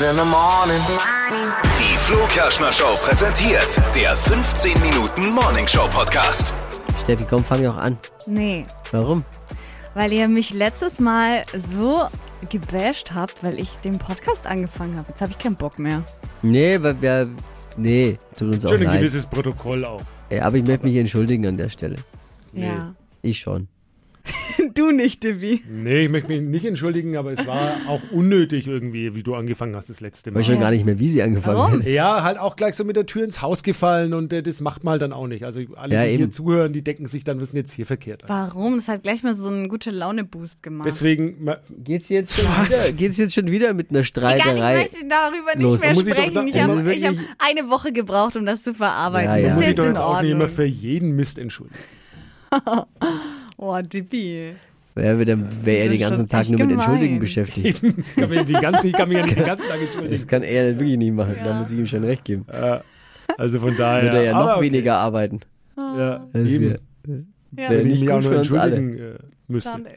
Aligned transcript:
in 0.00 0.16
the 0.16 0.24
morning. 0.24 0.80
Die 1.78 1.96
Flo 1.98 2.18
Kerschner 2.28 2.72
Show 2.72 2.94
präsentiert 3.02 3.80
der 3.94 4.16
15 4.16 4.80
Minuten 4.80 5.30
Morning 5.30 5.66
Show 5.68 5.86
Podcast. 5.88 6.54
Steffi, 7.02 7.24
komm, 7.28 7.44
fang 7.44 7.62
doch 7.62 7.76
an. 7.76 7.98
Nee, 8.26 8.66
Warum? 8.92 9.24
weil 9.94 10.12
ihr 10.12 10.28
mich 10.28 10.54
letztes 10.54 11.00
Mal 11.00 11.44
so 11.74 12.02
gebasht 12.48 13.10
habt, 13.14 13.42
weil 13.44 13.58
ich 13.58 13.70
den 13.78 13.98
Podcast 13.98 14.46
angefangen 14.46 14.96
habe. 14.96 15.06
Jetzt 15.08 15.20
habe 15.20 15.32
ich 15.32 15.38
keinen 15.38 15.56
Bock 15.56 15.78
mehr. 15.78 16.02
Nee, 16.42 16.78
weil 16.80 17.00
wir. 17.02 17.28
Nee, 17.76 18.18
tut 18.38 18.54
uns 18.54 18.64
auch 18.66 18.70
Schon 18.70 18.80
ein 18.80 18.86
leid. 18.86 18.98
gewisses 19.00 19.26
Protokoll 19.26 19.84
auch. 19.84 20.00
Ey, 20.28 20.40
aber 20.40 20.56
ich 20.56 20.64
möchte 20.64 20.86
mich 20.86 20.96
entschuldigen 20.96 21.46
an 21.46 21.56
der 21.56 21.68
Stelle. 21.68 21.96
Ja. 22.52 22.94
Ich 23.22 23.38
schon. 23.40 23.68
Du 24.74 24.90
nicht, 24.90 25.24
Divi. 25.24 25.62
Nee, 25.68 26.04
ich 26.04 26.10
möchte 26.10 26.28
mich 26.28 26.42
nicht 26.42 26.64
entschuldigen, 26.66 27.16
aber 27.16 27.32
es 27.32 27.46
war 27.46 27.72
auch 27.88 28.00
unnötig 28.12 28.66
irgendwie, 28.66 29.14
wie 29.14 29.22
du 29.22 29.34
angefangen 29.34 29.74
hast 29.74 29.88
das 29.88 30.00
letzte 30.00 30.28
Ich 30.30 30.34
Mal. 30.34 30.40
weiß 30.40 30.46
schon 30.46 30.60
gar 30.60 30.70
nicht 30.70 30.84
mehr, 30.84 30.98
wie 30.98 31.08
sie 31.08 31.22
angefangen 31.22 31.56
Warum? 31.56 31.72
hat. 31.80 31.84
Ja, 31.86 32.22
halt 32.22 32.38
auch 32.38 32.56
gleich 32.56 32.74
so 32.74 32.84
mit 32.84 32.94
der 32.94 33.06
Tür 33.06 33.24
ins 33.24 33.40
Haus 33.40 33.62
gefallen 33.62 34.12
und 34.12 34.32
äh, 34.32 34.42
das 34.42 34.60
macht 34.60 34.84
man 34.84 34.92
halt 34.92 35.02
dann 35.02 35.12
auch 35.14 35.26
nicht. 35.26 35.44
Also 35.44 35.60
alle, 35.76 35.94
Ja, 35.94 36.04
die 36.04 36.10
eben. 36.10 36.24
hier 36.24 36.30
zuhören, 36.30 36.72
die 36.74 36.82
denken 36.82 37.08
sich 37.08 37.24
dann, 37.24 37.38
wir 37.38 37.46
sind 37.46 37.56
jetzt 37.56 37.72
hier 37.72 37.86
verkehrt. 37.86 38.22
Warum? 38.26 38.76
Das 38.76 38.88
hat 38.88 39.02
gleich 39.02 39.22
mal 39.22 39.34
so 39.34 39.48
einen 39.48 39.68
gute 39.68 39.90
Laune-Boost 39.90 40.62
gemacht. 40.62 40.86
Deswegen, 40.86 41.42
ma- 41.42 41.58
Geht's 41.82 42.08
jetzt 42.10 42.34
schon 42.34 42.44
wieder, 42.44 42.92
geht's 42.92 43.16
jetzt 43.16 43.34
schon 43.34 43.50
wieder 43.50 43.72
mit 43.72 43.90
einer 43.90 44.00
Egal, 44.00 44.02
ich 44.02 44.08
Streiterei? 44.08 44.74
möchte 44.76 44.96
darüber 45.08 45.54
nicht 45.56 45.62
Los. 45.62 45.80
mehr 45.80 45.94
Muss 45.94 46.06
ich 46.06 46.08
doch 46.14 46.20
sprechen. 46.20 46.34
da- 46.34 46.44
Ich 46.44 46.54
Also 46.60 46.72
habe 46.72 46.84
wirklich- 46.84 47.06
hab 47.06 47.14
eine 47.38 47.70
Woche 47.70 47.92
gebraucht, 47.92 48.36
um 48.36 48.44
das 48.44 48.62
zu 48.62 48.74
verarbeiten. 48.74 49.30
Ja, 49.30 49.36
ja. 49.38 49.48
Das 49.48 49.56
muss 49.56 49.62
ist 49.62 49.62
ich 49.62 49.68
jetzt 49.68 49.78
doch 49.78 49.84
in 49.86 49.90
jetzt 49.94 50.00
auch 50.02 50.20
nicht 50.22 50.30
immer 50.32 50.40
Ordnung. 50.42 50.56
für 50.56 50.64
jeden 50.64 51.16
Mist 51.16 51.38
entschuldigen. 51.38 51.78
Oh, 53.62 53.78
Divi. 53.82 54.54
Wer 54.94 55.18
wäre 55.18 55.38
wär 55.64 55.78
er 55.78 55.88
Das 55.88 55.98
den 55.98 56.00
ganzen 56.00 56.28
Tag 56.28 56.48
nur 56.48 56.58
mit 56.58 56.68
gemein. 56.68 56.78
Entschuldigen 56.80 57.18
beschäftigt. 57.20 57.82
Ich 57.82 58.16
kann, 58.16 58.30
mir 58.30 58.44
die 58.44 58.52
ganze, 58.54 58.86
ich 58.88 58.92
kann 58.94 59.08
mich 59.08 59.18
ja 59.18 59.24
nicht 59.26 59.36
den 59.38 59.44
ganzen 59.46 59.68
Tag 59.68 59.76
Das 59.78 59.84
entschuldigen. 59.94 60.26
kann 60.28 60.42
er 60.42 60.78
wirklich 60.78 60.96
nicht 60.98 61.12
machen. 61.12 61.36
Da 61.44 61.58
muss 61.58 61.70
ich 61.70 61.78
ihm 61.78 61.86
schon 61.86 62.04
recht 62.04 62.24
geben. 62.24 62.44
Also 63.38 63.60
von 63.60 63.76
daher. 63.76 64.04
Würde 64.04 64.16
er 64.18 64.24
ja 64.24 64.32
noch 64.38 64.56
okay. 64.56 64.62
weniger 64.66 64.96
arbeiten. 64.98 65.40
Ja, 65.76 66.26
Das 66.32 66.46
eben. 66.46 66.70
wär- 66.70 66.80
Ja, 67.06 67.14
Wär 67.52 67.70
Wenn 67.70 67.80
ich 67.80 67.92
nicht 67.92 68.00
mich 68.02 68.10
auch 68.10 68.16
gut 68.20 68.24
für 68.26 68.38
uns 68.38 68.52
alle. 68.54 68.76
entschuldigen 68.76 69.14
äh, 69.16 69.18
müsste. 69.48 69.70
Schande. 69.70 69.90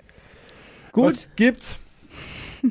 Gut, 0.92 1.06
Was 1.06 1.28
gibt's? 1.36 1.80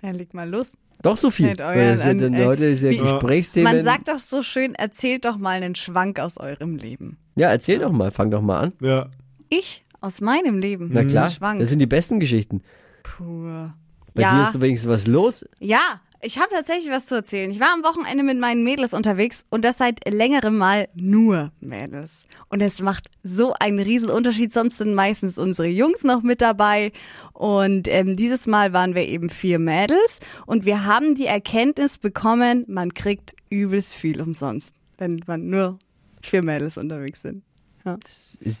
Dann 0.00 0.14
leg 0.14 0.32
mal 0.34 0.48
los. 0.48 0.76
doch 1.02 1.16
so 1.16 1.30
viel. 1.30 1.46
Mit 1.48 1.60
euren- 1.60 1.98
ja 1.98 2.14
dann, 2.14 2.34
äh, 2.34 2.44
heute 2.44 2.66
ist 2.66 2.82
ja 2.82 2.90
wie- 2.90 2.98
Gesprächsthemen. 2.98 3.72
Man 3.72 3.84
sagt 3.84 4.08
doch 4.08 4.18
so 4.18 4.42
schön, 4.42 4.74
erzählt 4.74 5.24
doch 5.24 5.36
mal 5.38 5.62
einen 5.62 5.74
Schwank 5.74 6.20
aus 6.20 6.38
eurem 6.38 6.76
Leben. 6.76 7.18
ja, 7.36 7.48
erzähl 7.50 7.78
doch 7.78 7.92
mal, 7.92 8.10
fang 8.10 8.30
doch 8.30 8.42
mal 8.42 8.60
an. 8.60 8.72
Ja. 8.80 9.08
Ich 9.48 9.84
aus 10.00 10.20
meinem 10.20 10.58
Leben. 10.58 10.90
Na 10.92 11.04
klar, 11.04 11.30
Schwank. 11.30 11.60
das 11.60 11.70
sind 11.70 11.80
die 11.80 11.86
besten 11.86 12.20
Geschichten. 12.20 12.62
Puh. 13.02 13.70
Bei 14.14 14.22
ja. 14.22 14.36
dir 14.36 14.48
ist 14.48 14.54
übrigens 14.54 14.86
was 14.86 15.06
los. 15.06 15.44
Ja, 15.60 16.00
ich 16.20 16.38
habe 16.38 16.48
tatsächlich 16.50 16.92
was 16.92 17.06
zu 17.06 17.14
erzählen. 17.14 17.48
Ich 17.50 17.60
war 17.60 17.72
am 17.72 17.84
Wochenende 17.84 18.24
mit 18.24 18.40
meinen 18.40 18.64
Mädels 18.64 18.92
unterwegs 18.92 19.46
und 19.50 19.64
das 19.64 19.78
seit 19.78 20.08
längerem 20.08 20.58
Mal 20.58 20.88
nur 20.94 21.52
Mädels. 21.60 22.26
Und 22.48 22.60
es 22.60 22.82
macht 22.82 23.06
so 23.22 23.52
einen 23.60 23.78
riesen 23.78 24.10
Unterschied. 24.10 24.52
Sonst 24.52 24.78
sind 24.78 24.94
meistens 24.94 25.38
unsere 25.38 25.68
Jungs 25.68 26.02
noch 26.02 26.22
mit 26.22 26.40
dabei. 26.40 26.90
Und 27.34 27.86
ähm, 27.86 28.16
dieses 28.16 28.48
Mal 28.48 28.72
waren 28.72 28.96
wir 28.96 29.06
eben 29.06 29.30
vier 29.30 29.60
Mädels 29.60 30.18
und 30.46 30.64
wir 30.64 30.84
haben 30.84 31.14
die 31.14 31.26
Erkenntnis 31.26 31.98
bekommen, 31.98 32.64
man 32.66 32.94
kriegt 32.94 33.36
übelst 33.48 33.94
viel 33.94 34.20
umsonst, 34.20 34.74
wenn 34.98 35.22
man 35.28 35.48
nur 35.48 35.78
vier 36.20 36.42
Mädels 36.42 36.76
unterwegs 36.76 37.22
sind. 37.22 37.44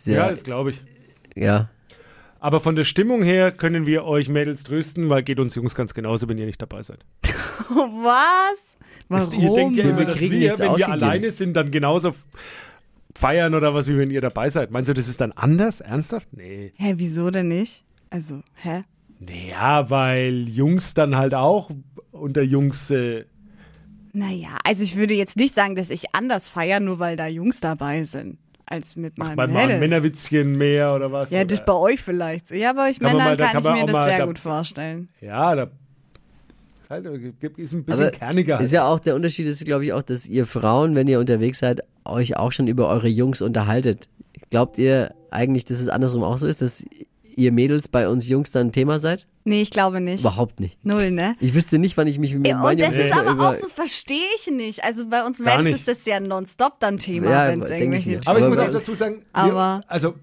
Ja, 0.06 0.14
ja, 0.14 0.30
das 0.30 0.42
glaube 0.42 0.70
ich. 0.70 0.82
ja. 1.34 1.68
Aber 2.40 2.60
von 2.60 2.76
der 2.76 2.84
Stimmung 2.84 3.22
her 3.24 3.50
können 3.50 3.84
wir 3.84 4.04
euch 4.04 4.28
Mädels 4.28 4.62
trösten, 4.62 5.10
weil 5.10 5.24
geht 5.24 5.40
uns 5.40 5.56
Jungs 5.56 5.74
ganz 5.74 5.92
genauso, 5.92 6.28
wenn 6.28 6.38
ihr 6.38 6.46
nicht 6.46 6.62
dabei 6.62 6.82
seid. 6.84 7.04
Was? 7.68 8.62
Warum? 9.08 9.32
Ihr 9.40 9.54
denkt 9.54 9.76
ja 9.76 9.84
immer, 9.84 9.98
Wir 9.98 10.04
dass 10.06 10.16
kriegen 10.16 10.34
wir, 10.34 10.40
jetzt 10.40 10.60
wenn 10.60 10.76
wir 10.76 10.88
alleine 10.88 11.32
sind, 11.32 11.54
dann 11.54 11.70
genauso 11.72 12.14
feiern 13.16 13.54
oder 13.54 13.74
was, 13.74 13.88
wie 13.88 13.98
wenn 13.98 14.10
ihr 14.10 14.20
dabei 14.20 14.50
seid. 14.50 14.70
Meinst 14.70 14.88
du, 14.88 14.94
das 14.94 15.08
ist 15.08 15.20
dann 15.20 15.32
anders? 15.32 15.80
Ernsthaft? 15.80 16.28
Nee. 16.32 16.72
Hä, 16.76 16.94
wieso 16.96 17.30
denn 17.30 17.48
nicht? 17.48 17.82
Also, 18.10 18.42
hä? 18.54 18.84
Naja, 19.18 19.90
weil 19.90 20.48
Jungs 20.48 20.94
dann 20.94 21.16
halt 21.16 21.34
auch 21.34 21.70
unter 22.12 22.42
Jungs. 22.42 22.90
Äh, 22.90 23.24
Naja, 24.12 24.58
also 24.62 24.84
ich 24.84 24.94
würde 24.94 25.14
jetzt 25.14 25.36
nicht 25.36 25.54
sagen, 25.56 25.74
dass 25.74 25.90
ich 25.90 26.14
anders 26.14 26.48
feiere, 26.48 26.78
nur 26.78 27.00
weil 27.00 27.16
da 27.16 27.26
Jungs 27.26 27.58
dabei 27.58 28.04
sind, 28.04 28.38
als 28.70 28.96
mit 28.96 29.18
meinen 29.18 29.36
bei 29.36 29.46
mal 29.46 29.70
ein. 29.70 29.80
Männerwitzchen 29.80 30.56
mehr 30.58 30.94
oder 30.94 31.10
was. 31.12 31.30
ja, 31.30 31.44
das 31.44 31.58
oder? 31.58 31.66
bei 31.66 31.72
euch 31.74 32.00
vielleicht. 32.02 32.50
Ja, 32.50 32.72
bei 32.72 32.90
euch 32.90 32.98
Kann 33.00 33.12
Männern 33.12 33.28
mal- 33.28 33.36
da 33.36 33.44
kann, 33.46 33.52
kann 33.54 33.60
ich 33.62 33.64
man 33.64 33.74
mir 33.80 33.84
das 33.86 33.92
mal- 33.92 34.08
sehr 34.08 34.18
da- 34.18 34.26
gut 34.26 34.38
vorstellen. 34.38 35.08
Ja, 35.20 35.54
da. 35.54 35.70
Halt, 36.90 37.04
gibt- 37.40 37.58
ist 37.58 37.72
ein 37.72 37.84
bisschen 37.84 38.00
Aber 38.02 38.10
kerniger. 38.10 38.54
Halt. 38.56 38.64
ist 38.64 38.72
ja 38.72 38.86
auch 38.86 38.98
der 38.98 39.14
Unterschied 39.14 39.46
ist, 39.46 39.62
glaube 39.64 39.84
ich, 39.84 39.92
auch, 39.92 40.02
dass 40.02 40.26
ihr 40.26 40.46
Frauen, 40.46 40.94
wenn 40.94 41.06
ihr 41.06 41.20
unterwegs 41.20 41.58
seid, 41.58 41.82
euch 42.04 42.36
auch 42.38 42.50
schon 42.52 42.66
über 42.66 42.88
eure 42.88 43.08
Jungs 43.08 43.42
unterhaltet. 43.42 44.08
Glaubt 44.50 44.78
ihr 44.78 45.14
eigentlich, 45.30 45.66
dass 45.66 45.80
es 45.80 45.88
andersrum 45.88 46.22
auch 46.22 46.38
so 46.38 46.46
ist, 46.46 46.62
dass 46.62 46.84
ihr 47.38 47.52
Mädels 47.52 47.88
bei 47.88 48.08
uns 48.08 48.28
Jungs 48.28 48.50
dann 48.52 48.68
ein 48.68 48.72
Thema 48.72 48.98
seid? 49.00 49.26
Nee, 49.44 49.62
ich 49.62 49.70
glaube 49.70 50.00
nicht. 50.00 50.20
Überhaupt 50.20 50.60
nicht. 50.60 50.84
Null, 50.84 51.10
ne? 51.10 51.36
Ich 51.40 51.54
wüsste 51.54 51.78
nicht, 51.78 51.96
wann 51.96 52.06
ich 52.06 52.18
mich 52.18 52.34
mit 52.34 52.46
Ja, 52.46 52.58
meinen 52.58 52.72
Und 52.72 52.80
das 52.86 52.96
Jungs 52.96 53.10
ist 53.10 53.16
aber 53.16 53.48
auch 53.48 53.54
so, 53.54 53.68
verstehe 53.68 54.26
ich 54.36 54.50
nicht. 54.50 54.84
Also 54.84 55.06
bei 55.08 55.24
uns 55.24 55.38
Mädels 55.38 55.78
ist 55.80 55.88
das 55.88 56.04
ja 56.04 56.20
nonstop 56.20 56.78
dann 56.80 56.98
Thema, 56.98 57.30
Ja, 57.30 57.48
wenn 57.48 57.62
es 57.62 57.70
ich 57.70 57.78
irgendwelche 57.78 58.08
mir. 58.10 58.20
Aber 58.26 58.40
ich 58.40 58.46
muss 58.46 58.58
auch 58.58 58.70
dazu 58.70 58.94
sagen, 58.94 59.22
Aber- 59.32 59.48
wir, 59.52 59.84
also 59.86 60.14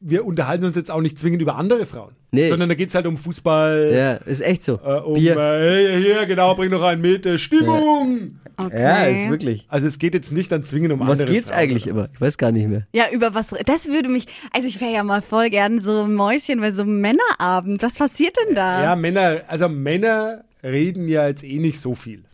wir 0.00 0.24
unterhalten 0.24 0.64
uns 0.64 0.76
jetzt 0.76 0.90
auch 0.90 1.00
nicht 1.00 1.18
zwingend 1.18 1.42
über 1.42 1.56
andere 1.56 1.86
Frauen. 1.86 2.12
Nee. 2.30 2.50
Sondern 2.50 2.68
da 2.68 2.74
geht 2.74 2.90
es 2.90 2.94
halt 2.94 3.06
um 3.06 3.16
Fußball, 3.16 3.90
Ja, 3.94 4.12
ist 4.14 4.40
echt 4.42 4.62
so. 4.62 4.74
äh, 4.84 5.00
um 5.00 5.14
Bier. 5.14 5.36
äh, 5.36 5.92
hey, 5.94 6.02
hier, 6.02 6.26
genau, 6.26 6.54
bring 6.54 6.70
noch 6.70 6.82
einen 6.82 7.00
mit, 7.00 7.24
äh, 7.26 7.38
Stimmung. 7.38 8.38
Okay. 8.56 8.80
Ja, 8.82 9.04
ist 9.04 9.30
wirklich. 9.30 9.64
Also 9.68 9.86
es 9.86 9.98
geht 9.98 10.14
jetzt 10.14 10.32
nicht 10.32 10.50
dann 10.50 10.64
zwingend 10.64 10.92
um 10.92 11.00
Um 11.00 11.06
was 11.08 11.20
andere 11.20 11.32
geht's 11.34 11.48
Frauen. 11.50 11.60
eigentlich 11.60 11.86
immer? 11.86 12.08
Ich 12.12 12.20
weiß 12.20 12.38
gar 12.38 12.50
nicht 12.52 12.66
mehr. 12.68 12.86
Ja, 12.92 13.04
über 13.12 13.32
was, 13.34 13.54
das 13.64 13.86
würde 13.86 14.08
mich, 14.08 14.26
also 14.52 14.66
ich 14.66 14.80
wäre 14.80 14.92
ja 14.92 15.04
mal 15.04 15.22
voll 15.22 15.48
gern 15.48 15.78
so 15.78 16.02
ein 16.04 16.14
Mäuschen 16.14 16.60
bei 16.60 16.72
so 16.72 16.82
einem 16.82 17.00
Männerabend. 17.00 17.82
Was 17.82 17.94
passiert 17.96 18.34
denn 18.46 18.54
da? 18.56 18.82
Ja, 18.82 18.96
Männer, 18.96 19.42
also 19.46 19.68
Männer 19.68 20.44
reden 20.62 21.06
ja 21.08 21.28
jetzt 21.28 21.44
eh 21.44 21.58
nicht 21.58 21.80
so 21.80 21.94
viel. 21.94 22.24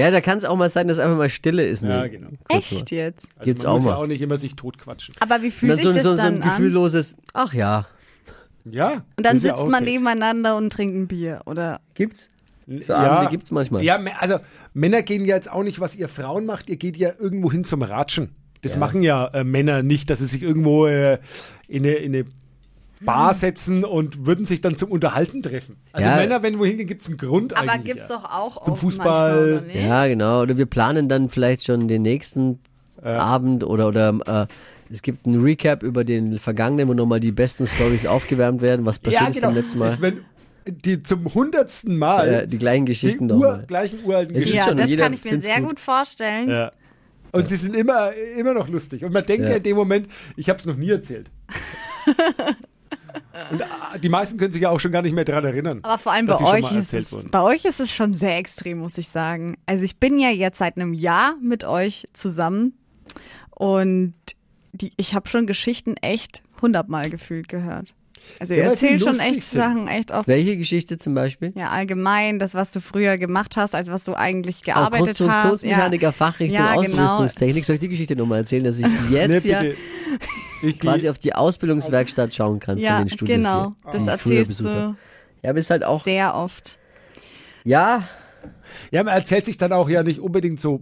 Ja, 0.00 0.10
da 0.10 0.20
kann 0.20 0.38
es 0.38 0.44
auch 0.44 0.56
mal 0.56 0.68
sein, 0.70 0.88
dass 0.88 0.98
einfach 0.98 1.16
mal 1.16 1.30
Stille 1.30 1.66
ist. 1.66 1.82
Ja, 1.82 2.02
Ne? 2.02 2.10
genau. 2.10 2.28
Kurz 2.48 2.72
Echt 2.72 2.90
jetzt? 2.90 3.26
Also 3.36 3.44
Gibt's 3.44 3.62
man 3.64 3.70
auch 3.70 3.74
muss 3.76 3.84
mal. 3.84 3.90
ja 3.92 3.96
auch 3.96 4.06
nicht 4.06 4.22
immer 4.22 4.36
sich 4.36 4.56
totquatschen. 4.56 5.14
Aber 5.20 5.42
wie 5.42 5.50
fühlt 5.50 5.70
dann 5.72 5.76
sich 5.76 5.86
so, 5.86 5.92
das 5.92 6.02
so, 6.02 6.10
so 6.10 6.16
dann 6.16 6.34
ein 6.36 6.42
an? 6.42 6.48
gefühlloses, 6.50 7.16
ach 7.34 7.52
ja, 7.54 7.86
Ja. 8.64 9.04
Und 9.16 9.24
dann 9.26 9.36
ist 9.36 9.44
ja 9.44 9.56
sitzt 9.56 9.68
man 9.68 9.82
okay. 9.84 9.92
nebeneinander 9.92 10.56
und 10.56 10.70
trinkt 10.72 10.96
ein 10.96 11.06
Bier, 11.08 11.40
oder? 11.46 11.80
gibt's? 11.94 12.30
So 12.66 12.92
ja. 12.92 12.98
Abende 12.98 13.30
gibt's 13.32 13.50
manchmal. 13.50 13.82
Ja, 13.82 13.96
mä- 13.98 14.12
also 14.18 14.36
Männer 14.74 15.02
gehen 15.02 15.24
ja 15.24 15.34
jetzt 15.34 15.50
auch 15.50 15.64
nicht, 15.64 15.80
was 15.80 15.96
ihr 15.96 16.06
Frauen 16.08 16.46
macht, 16.46 16.68
ihr 16.70 16.76
geht 16.76 16.96
ja 16.96 17.10
irgendwo 17.18 17.50
hin 17.50 17.64
zum 17.64 17.82
Ratschen. 17.82 18.30
Das 18.62 18.76
machen 18.76 19.02
ja 19.02 19.26
äh, 19.28 19.42
Männer 19.42 19.82
nicht, 19.82 20.10
dass 20.10 20.18
sie 20.18 20.26
sich 20.26 20.42
irgendwo 20.42 20.86
äh, 20.86 21.18
in 21.66 21.84
eine, 21.84 21.94
in 21.94 22.14
eine 22.14 22.24
Bar 23.02 23.34
setzen 23.34 23.84
und 23.84 24.26
würden 24.26 24.44
sich 24.46 24.60
dann 24.60 24.76
zum 24.76 24.90
Unterhalten 24.90 25.42
treffen. 25.42 25.76
Also 25.92 26.06
Ja. 26.08 26.16
Männer, 26.16 26.42
wenn 26.42 26.58
wohin 26.58 26.76
gehen, 26.78 26.86
gibt 26.86 27.02
es 27.02 27.08
einen 27.08 27.16
Grund 27.16 27.56
Aber 27.56 27.70
eigentlich. 27.72 27.94
gibt's 27.94 28.08
ja. 28.10 28.16
doch 28.16 28.24
auch 28.30 28.62
Zum 28.62 28.76
Fußball. 28.76 29.06
manchmal, 29.06 29.52
oder 29.52 29.60
nicht? 29.62 29.84
Ja, 29.86 30.06
genau. 30.06 30.42
Oder 30.42 30.58
wir 30.58 30.66
planen 30.66 31.08
dann 31.08 31.28
vielleicht 31.30 31.64
schon 31.64 31.88
den 31.88 32.02
nächsten 32.02 32.58
Abend 33.02 33.64
oder, 33.64 33.88
oder 33.88 34.18
äh, 34.26 34.46
es 34.92 35.00
gibt 35.02 35.26
einen 35.26 35.40
Recap 35.40 35.82
über 35.82 36.04
den 36.04 36.38
vergangenen, 36.38 36.88
wo 36.88 36.92
nochmal 36.94 37.20
die 37.20 37.32
besten 37.32 37.66
Stories 37.66 38.04
aufgewärmt 38.06 38.60
werden, 38.60 38.84
was 38.84 38.98
passiert 38.98 39.22
ja, 39.22 39.28
ist 39.28 39.34
genau. 39.36 39.46
beim 39.48 39.56
letzten 39.56 39.78
Mal. 39.78 39.88
Das, 39.90 40.00
wenn 40.02 40.20
die 40.68 41.02
zum 41.02 41.32
hundertsten 41.32 41.96
Mal 41.96 42.28
Äh, 42.28 42.46
die 42.48 42.58
gleichen 42.58 42.84
die 42.84 42.92
Geschichten 42.92 43.30
Ur, 43.30 43.38
nochmal. 43.38 43.64
gleichen 43.66 44.00
uralten 44.04 44.36
Es 44.36 44.44
ist 44.44 44.50
Geschichten. 44.50 44.56
Ja, 44.78 44.84
schon, 44.84 44.90
das 44.90 44.98
kann 44.98 45.12
ich 45.14 45.24
mir 45.24 45.40
sehr 45.40 45.60
gut. 45.60 45.68
gut, 45.70 45.80
vorstellen. 45.80 46.50
Ja. 46.50 46.72
Und 47.32 47.48
sie 47.48 47.56
sind 47.56 47.74
immer, 47.74 48.10
immer 48.36 48.52
noch 48.52 48.68
lustig. 48.68 49.02
Und 49.04 49.12
man 49.14 49.24
denkt 49.24 49.44
ja, 49.44 49.50
Ja. 49.52 49.56
in 49.56 49.62
dem 49.62 49.76
Moment, 49.76 50.08
ich 50.36 50.50
habe 50.50 50.58
es 50.58 50.66
noch 50.66 50.76
nie 50.76 50.90
erzählt. 50.90 51.30
Und 53.50 53.62
ah, 53.62 53.98
die 53.98 54.08
meisten 54.08 54.38
können 54.38 54.52
sich 54.52 54.62
ja 54.62 54.70
auch 54.70 54.80
schon 54.80 54.92
gar 54.92 55.02
nicht 55.02 55.14
mehr 55.14 55.24
daran 55.24 55.44
erinnern. 55.44 55.80
Aber 55.82 55.98
vor 55.98 56.12
allem 56.12 56.26
bei 56.26 56.40
euch, 56.40 56.72
ist 56.72 56.92
es, 56.94 57.12
wurden. 57.12 57.30
bei 57.30 57.42
euch 57.42 57.64
ist 57.64 57.80
es 57.80 57.90
schon 57.90 58.14
sehr 58.14 58.36
extrem, 58.36 58.78
muss 58.78 58.98
ich 58.98 59.08
sagen. 59.08 59.56
Also 59.66 59.84
ich 59.84 59.98
bin 59.98 60.18
ja 60.18 60.30
jetzt 60.30 60.58
seit 60.58 60.76
einem 60.76 60.92
Jahr 60.92 61.36
mit 61.42 61.64
euch 61.64 62.08
zusammen 62.12 62.74
und 63.50 64.14
die, 64.72 64.92
ich 64.96 65.14
habe 65.14 65.28
schon 65.28 65.46
Geschichten 65.46 65.96
echt 65.96 66.42
hundertmal 66.62 67.10
gefühlt 67.10 67.48
gehört. 67.48 67.94
Also 68.38 68.54
ihr 68.54 68.64
Ja, 68.64 68.70
erzählt 68.70 69.00
schon 69.02 69.18
echt. 69.18 69.42
Sachen 69.42 69.88
echt 69.88 70.12
oft. 70.12 70.26
Welche 70.28 70.56
Geschichte 70.56 70.96
zum 70.98 71.14
Beispiel? 71.14 71.52
Ja, 71.54 71.68
allgemein, 71.70 72.38
das, 72.38 72.54
was 72.54 72.70
du 72.70 72.80
früher 72.80 73.18
gemacht 73.18 73.56
hast, 73.56 73.74
als 73.74 73.90
was 73.90 74.04
du 74.04 74.14
eigentlich 74.14 74.60
Auch 74.60 74.62
gearbeitet 74.62 75.08
hast. 75.08 75.18
Konstruktionsmechaniker, 75.18 76.12
Fachrichtung, 76.12 76.58
Ja, 76.58 76.74
genau. 76.80 77.02
Ausrüstungstechnik. 77.04 77.64
Soll 77.64 77.74
ich 77.74 77.80
die 77.80 77.88
Geschichte 77.88 78.16
nochmal 78.16 78.38
erzählen, 78.38 78.64
dass 78.64 78.78
ich 78.78 78.86
jetzt 79.10 79.44
Nee, 79.44 79.50
ja. 79.50 79.62
Ich, 80.62 80.78
quasi 80.78 81.08
auf 81.08 81.18
die 81.18 81.34
Ausbildungswerkstatt 81.34 82.34
schauen 82.34 82.60
kann 82.60 82.78
Ja, 82.78 82.96
von 82.96 83.06
den 83.06 83.10
Studios 83.10 83.36
genau. 83.38 83.74
hier, 83.84 83.92
Das 83.92 84.02
ich 84.02 84.22
früher 84.22 84.38
erzählst 84.40 84.60
du 84.60 84.64
habe. 84.68 84.96
Ja, 85.42 85.50
aber 85.50 85.58
ist 85.58 85.70
halt 85.70 85.84
auch, 85.84 86.04
sehr 86.04 86.34
oft. 86.34 86.78
ja, 87.64 88.08
ja, 88.90 89.02
man 89.04 89.14
erzählt 89.14 89.46
sich 89.46 89.56
dann 89.56 89.72
auch 89.72 89.88
ja 89.88 90.02
nicht 90.02 90.20
unbedingt 90.20 90.60
so 90.60 90.80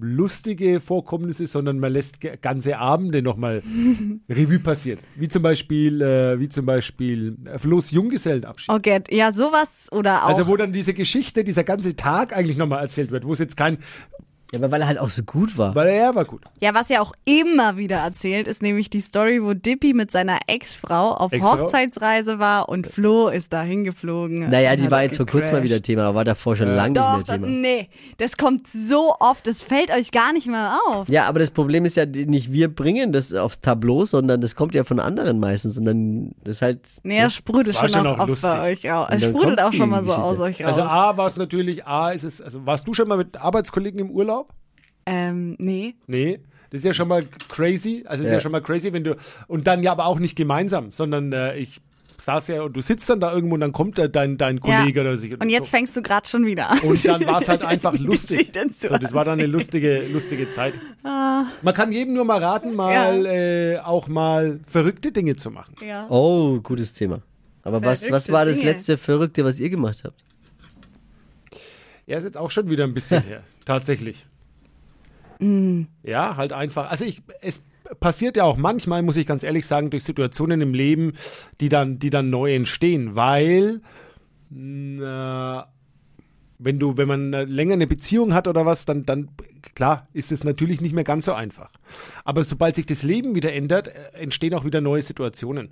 lustige 0.00 0.80
Vorkommnisse, 0.80 1.46
sondern 1.46 1.78
man 1.78 1.92
lässt 1.92 2.18
ganze 2.42 2.78
Abende 2.78 3.22
nochmal 3.22 3.62
Revue 4.28 4.58
passieren. 4.58 5.00
Wie 5.16 5.28
zum 5.28 5.42
Beispiel, 5.42 6.02
äh, 6.02 6.40
wie 6.40 6.48
zum 6.48 6.66
Beispiel 6.66 7.36
äh, 7.44 7.58
Flo's 7.58 7.90
Junggesellenabschied. 7.90 8.74
Okay, 8.74 9.02
ja, 9.10 9.32
sowas 9.32 9.88
oder 9.92 10.24
auch. 10.24 10.28
Also 10.28 10.46
wo 10.46 10.56
dann 10.56 10.72
diese 10.72 10.94
Geschichte, 10.94 11.44
dieser 11.44 11.64
ganze 11.64 11.96
Tag 11.96 12.36
eigentlich 12.36 12.56
nochmal 12.56 12.82
erzählt 12.82 13.10
wird, 13.10 13.24
wo 13.24 13.32
es 13.32 13.38
jetzt 13.38 13.56
kein, 13.56 13.78
Ja, 14.52 14.58
aber 14.60 14.70
weil 14.70 14.80
er 14.80 14.86
halt 14.88 14.98
auch 14.98 15.10
so 15.10 15.22
gut 15.22 15.58
war. 15.58 15.74
weil 15.74 15.88
er 15.88 16.14
war 16.14 16.24
gut. 16.24 16.40
Ja, 16.62 16.72
was 16.72 16.88
ja 16.88 17.00
auch 17.02 17.12
immer 17.26 17.76
wieder 17.76 17.96
erzählt, 17.98 18.48
ist 18.48 18.62
nämlich 18.62 18.88
die 18.88 19.00
Story, 19.00 19.42
wo 19.42 19.52
Dippy 19.52 19.92
mit 19.92 20.10
seiner 20.10 20.38
Ex-Frau 20.46 21.12
auf 21.12 21.32
Ex-Frau? 21.32 21.58
Hochzeitsreise 21.60 22.38
war 22.38 22.68
und 22.70 22.86
Flo 22.86 23.28
ist 23.28 23.52
da 23.52 23.62
hingeflogen. 23.62 24.48
Naja, 24.48 24.74
die 24.76 24.90
war 24.90 25.02
jetzt 25.02 25.18
vor 25.18 25.26
kurzem 25.26 25.56
mal 25.56 25.62
wieder 25.62 25.82
Thema, 25.82 26.04
aber 26.04 26.14
war 26.16 26.24
davor 26.24 26.56
schon 26.56 26.74
lange 26.74 26.94
Doch, 26.94 27.18
nicht 27.18 27.28
das, 27.28 27.38
mehr 27.38 27.48
Thema. 27.48 27.60
nee, 27.60 27.88
das 28.16 28.36
kommt 28.38 28.66
so 28.66 29.14
oft, 29.20 29.46
das 29.46 29.62
fällt 29.62 29.90
euch 29.90 30.12
gar 30.12 30.32
nicht 30.32 30.46
mehr 30.46 30.78
auf. 30.88 31.08
Ja, 31.10 31.26
aber 31.26 31.40
das 31.40 31.50
Problem 31.50 31.84
ist 31.84 31.96
ja 31.96 32.06
nicht 32.06 32.50
wir 32.50 32.74
bringen 32.74 33.12
das 33.12 33.34
aufs 33.34 33.60
Tableau, 33.60 34.06
sondern 34.06 34.40
das 34.40 34.54
kommt 34.56 34.74
ja 34.74 34.84
von 34.84 34.98
anderen 34.98 35.40
meistens 35.40 35.76
und 35.76 35.84
dann 35.84 36.32
ist 36.44 36.62
halt 36.62 36.80
Nee, 37.02 37.20
es 37.20 37.34
sprudelt 37.34 37.76
schon 37.76 37.90
schon 37.90 38.06
auch 38.06 38.18
oft 38.18 38.40
bei 38.40 38.72
euch 38.72 38.90
auch. 38.90 39.10
Es 39.10 39.24
sprudelt 39.24 39.60
auch 39.60 39.74
schon 39.74 39.90
mal 39.90 40.00
so 40.02 40.06
Geschichte. 40.06 40.24
aus 40.24 40.38
euch 40.40 40.60
raus. 40.64 40.68
Also 40.78 40.82
A 40.82 41.16
war 41.18 41.26
es 41.26 41.36
natürlich, 41.36 41.86
A 41.86 42.12
ist 42.12 42.24
es, 42.24 42.40
also 42.40 42.64
warst 42.64 42.88
du 42.88 42.94
schon 42.94 43.08
mal 43.08 43.18
mit 43.18 43.36
Arbeitskollegen 43.36 44.00
im 44.00 44.10
Urlaub? 44.10 44.37
Ähm, 45.08 45.56
nee. 45.58 45.94
Nee. 46.06 46.40
Das 46.70 46.78
ist 46.78 46.84
ja 46.84 46.94
schon 46.94 47.08
mal 47.08 47.24
crazy. 47.48 48.04
Also 48.06 48.24
ist 48.24 48.30
ja. 48.30 48.36
Ja. 48.36 48.40
schon 48.40 48.52
mal 48.52 48.60
crazy, 48.60 48.92
wenn 48.92 49.04
du. 49.04 49.16
Und 49.46 49.66
dann 49.66 49.82
ja 49.82 49.92
aber 49.92 50.06
auch 50.06 50.18
nicht 50.18 50.36
gemeinsam, 50.36 50.92
sondern 50.92 51.32
äh, 51.32 51.56
ich 51.56 51.80
saß 52.20 52.48
ja 52.48 52.62
und 52.62 52.76
du 52.76 52.80
sitzt 52.80 53.08
dann 53.08 53.20
da 53.20 53.32
irgendwo 53.32 53.54
und 53.54 53.60
dann 53.60 53.72
kommt 53.72 53.98
da 53.98 54.08
dein, 54.08 54.36
dein 54.38 54.60
Kollege 54.60 55.00
ja. 55.00 55.06
oder 55.06 55.16
sich. 55.16 55.40
Und 55.40 55.48
jetzt 55.50 55.70
so. 55.70 55.76
fängst 55.76 55.96
du 55.96 56.02
gerade 56.02 56.28
schon 56.28 56.44
wieder 56.44 56.68
an. 56.68 56.80
Und 56.80 57.04
dann 57.04 57.24
war 57.26 57.40
es 57.40 57.48
halt 57.48 57.62
einfach 57.64 57.96
lustig. 57.96 58.52
So, 58.72 58.98
das 58.98 59.12
war 59.12 59.24
dann 59.24 59.38
eine 59.38 59.46
lustige, 59.46 60.06
lustige 60.08 60.50
Zeit. 60.50 60.74
Man 61.02 61.74
kann 61.74 61.92
jedem 61.92 62.14
nur 62.14 62.24
mal 62.24 62.42
raten, 62.42 62.74
mal 62.74 63.24
äh, 63.24 63.78
auch 63.78 64.08
mal 64.08 64.60
verrückte 64.66 65.12
Dinge 65.12 65.36
zu 65.36 65.50
machen. 65.50 65.74
Ja. 65.86 66.06
Oh, 66.10 66.60
gutes 66.60 66.92
Thema. 66.94 67.22
Aber 67.62 67.84
was, 67.84 68.10
was 68.10 68.30
war 68.32 68.44
das 68.44 68.56
Dinge. 68.56 68.70
letzte 68.72 68.96
Verrückte, 68.96 69.44
was 69.44 69.60
ihr 69.60 69.70
gemacht 69.70 70.02
habt? 70.04 70.16
Er 72.06 72.18
ist 72.18 72.24
jetzt 72.24 72.38
auch 72.38 72.50
schon 72.50 72.68
wieder 72.70 72.84
ein 72.84 72.94
bisschen 72.94 73.22
her, 73.26 73.42
tatsächlich. 73.64 74.26
Mm. 75.38 75.82
Ja, 76.02 76.36
halt 76.36 76.52
einfach. 76.52 76.90
Also 76.90 77.04
ich, 77.04 77.22
es 77.40 77.62
passiert 78.00 78.36
ja 78.36 78.44
auch 78.44 78.56
manchmal, 78.56 79.02
muss 79.02 79.16
ich 79.16 79.26
ganz 79.26 79.42
ehrlich 79.42 79.66
sagen, 79.66 79.90
durch 79.90 80.04
Situationen 80.04 80.60
im 80.60 80.74
Leben, 80.74 81.14
die 81.60 81.68
dann, 81.68 81.98
die 81.98 82.10
dann 82.10 82.30
neu 82.30 82.54
entstehen, 82.54 83.14
weil 83.14 83.80
na, 84.50 85.68
wenn 86.58 86.78
du, 86.78 86.96
wenn 86.96 87.08
man 87.08 87.32
äh, 87.32 87.44
länger 87.44 87.74
eine 87.74 87.86
Beziehung 87.86 88.34
hat 88.34 88.48
oder 88.48 88.66
was, 88.66 88.84
dann, 88.84 89.04
dann 89.04 89.30
klar 89.74 90.08
ist 90.12 90.32
es 90.32 90.42
natürlich 90.42 90.80
nicht 90.80 90.94
mehr 90.94 91.04
ganz 91.04 91.26
so 91.26 91.32
einfach. 91.32 91.70
Aber 92.24 92.42
sobald 92.42 92.74
sich 92.74 92.86
das 92.86 93.02
Leben 93.02 93.34
wieder 93.34 93.52
ändert, 93.52 93.88
äh, 93.88 94.10
entstehen 94.14 94.54
auch 94.54 94.64
wieder 94.64 94.80
neue 94.80 95.02
Situationen. 95.02 95.70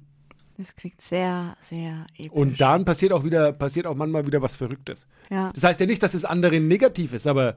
Das 0.59 0.75
klingt 0.75 1.01
sehr, 1.03 1.55
sehr 1.61 2.07
episch. 2.17 2.33
Und 2.33 2.61
dann 2.61 2.85
passiert 2.87 3.13
auch 3.13 3.25
wieder, 3.25 3.53
passiert 3.53 3.87
auch 3.87 3.95
manchmal 3.95 4.27
wieder 4.27 4.41
was 4.41 4.57
Verrücktes. 4.57 5.07
ja. 5.31 5.53
Das 5.55 5.65
heißt 5.65 5.81
ja 5.81 5.87
nicht, 5.87 6.03
dass 6.03 6.13
das 6.13 6.25
andere 6.25 6.61
negativ 6.61 7.13
ist, 7.13 7.27
aber 7.27 7.57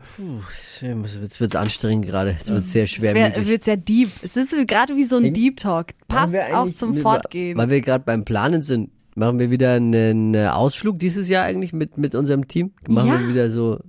Jetzt 0.81 1.39
wird 1.39 1.51
es 1.51 1.55
anstrengend 1.55 2.05
gerade. 2.05 2.31
Jetzt 2.31 2.49
wird 2.49 2.59
es 2.59 2.71
sehr 2.71 2.83
Es 2.83 2.91
schwermütig. 2.91 3.35
wär, 3.37 3.47
wird 3.47 3.63
sehr 3.63 3.77
deep. 3.77 4.09
Es 4.21 4.35
ist 4.37 4.55
gerade 4.67 4.95
wie 4.95 5.05
so 5.05 5.17
ein 5.17 5.33
Deep 5.33 5.57
Talk. 5.57 5.87
Passt 6.07 6.35
auch 6.53 6.69
zum 6.71 6.95
wir- 6.95 7.01
Fortgehen. 7.01 7.57
Weil 7.57 7.69
wir 7.69 7.81
gerade 7.81 8.03
beim 8.03 8.25
Planen 8.25 8.61
sind, 8.63 8.89
machen 9.15 9.39
wir 9.39 9.49
wieder 9.51 9.73
einen 9.73 10.35
Ausflug 10.35 10.99
dieses 10.99 11.29
Jahr 11.29 11.45
eigentlich 11.45 11.73
mit, 11.73 11.97
mit 11.97 12.15
unserem 12.15 12.47
Team. 12.47 12.71
Machen 12.87 13.07
Ja. 13.09 13.19
wir 13.19 13.27
wieder 13.29 13.49
so. 13.49 13.79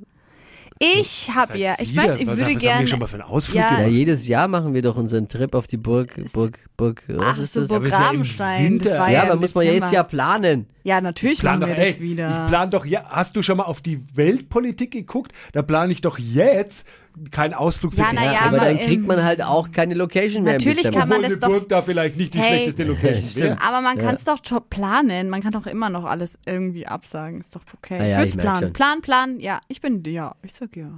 Ich 0.82 1.30
habe 1.34 1.58
ja, 1.58 1.76
ich 1.78 1.94
weiß, 1.94 2.16
ich 2.16 2.26
was, 2.26 2.38
würde 2.38 2.40
was 2.40 2.48
haben 2.48 2.58
gerne. 2.58 2.80
wir 2.80 2.86
schon 2.86 3.00
mal 3.00 3.06
für 3.06 3.16
einen 3.16 3.24
Ausflug 3.24 3.56
Ja. 3.56 3.80
Ja, 3.80 3.86
jedes 3.86 4.26
Jahr 4.26 4.48
machen 4.48 4.72
wir 4.72 4.80
doch 4.80 4.96
unseren 4.96 5.28
Trip 5.28 5.54
auf 5.54 5.66
die 5.66 5.76
Burg. 5.76 6.18
Burg, 6.32 6.58
Burg, 6.78 7.02
was 7.06 7.36
Ach 7.36 7.38
ist 7.38 7.52
so, 7.52 7.60
das? 7.60 7.68
Burg 7.68 7.92
Rabenstein. 7.92 8.78
Das 8.78 8.98
war 8.98 9.10
ja, 9.10 9.24
ja, 9.24 9.30
aber 9.30 9.38
muss 9.38 9.54
man 9.54 9.66
ja 9.66 9.72
jetzt 9.72 9.92
ja 9.92 10.02
planen. 10.02 10.66
Ja, 10.82 11.00
natürlich 11.00 11.40
plan 11.40 11.58
machen 11.60 11.68
wir 11.70 11.76
doch, 11.76 11.82
das 11.84 11.96
ey, 11.98 12.02
wieder. 12.02 12.42
Ich 12.44 12.48
plan 12.50 12.70
doch, 12.70 12.86
ja, 12.86 13.04
hast 13.08 13.36
du 13.36 13.42
schon 13.42 13.58
mal 13.58 13.64
auf 13.64 13.80
die 13.80 14.02
Weltpolitik 14.14 14.90
geguckt? 14.92 15.32
Da 15.52 15.62
plane 15.62 15.92
ich 15.92 16.00
doch 16.00 16.18
jetzt 16.18 16.86
keinen 17.32 17.54
Ausflug 17.54 17.92
für 17.94 18.00
Ja, 18.00 18.10
die 18.10 18.16
na 18.16 18.24
ja, 18.32 18.38
aber 18.40 18.56
aber 18.58 18.66
dann 18.66 18.78
kriegt 18.78 19.06
man 19.06 19.22
halt 19.22 19.42
auch 19.42 19.72
keine 19.72 19.94
Location 19.94 20.44
mehr. 20.44 20.54
Natürlich 20.54 20.84
kann 20.84 21.08
man 21.08 21.18
Obwohl 21.18 21.28
das 21.30 21.38
doch- 21.40 21.48
Burg 21.48 21.68
da 21.68 21.82
vielleicht 21.82 22.16
nicht 22.16 22.32
die 22.34 22.38
Hey. 22.38 22.48
schlechteste 22.64 22.84
Location 22.84 23.42
wäre. 23.42 23.56
Aber 23.62 23.80
man 23.80 23.98
Ja. 23.98 24.04
kann 24.04 24.14
es 24.14 24.24
doch 24.24 24.40
planen. 24.70 25.28
Man 25.28 25.42
kann 25.42 25.52
doch 25.52 25.66
immer 25.66 25.90
noch 25.90 26.04
alles 26.04 26.38
irgendwie 26.46 26.86
absagen. 26.86 27.40
Ist 27.40 27.54
doch 27.56 27.62
okay. 27.76 27.96
Na 27.98 28.04
ich 28.04 28.10
ja, 28.10 28.16
würde 28.18 28.28
ich 28.28 28.34
es 28.36 28.40
planen. 28.40 28.62
schon. 28.62 28.72
Plan, 28.72 29.00
plan. 29.02 29.40
Ja, 29.40 29.60
ich 29.68 29.80
bin, 29.80 30.02
ja, 30.06 30.34
ich 30.42 30.52
sag 30.54 30.76
ja. 30.76 30.88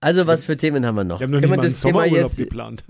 Also, 0.00 0.26
was 0.26 0.44
für 0.44 0.56
Themen 0.56 0.84
haben 0.84 0.94
wir 0.96 1.04
noch? 1.04 1.20
Wir 1.20 1.24
haben 1.24 1.30
noch 1.32 1.40
Können 1.40 1.50
nicht 1.50 1.50
wir 1.50 1.56
mal 1.56 1.62
einen 1.64 1.74
Sommerurlaub 1.74 2.14
jetzt. 2.28 2.36
geplant. 2.36 2.84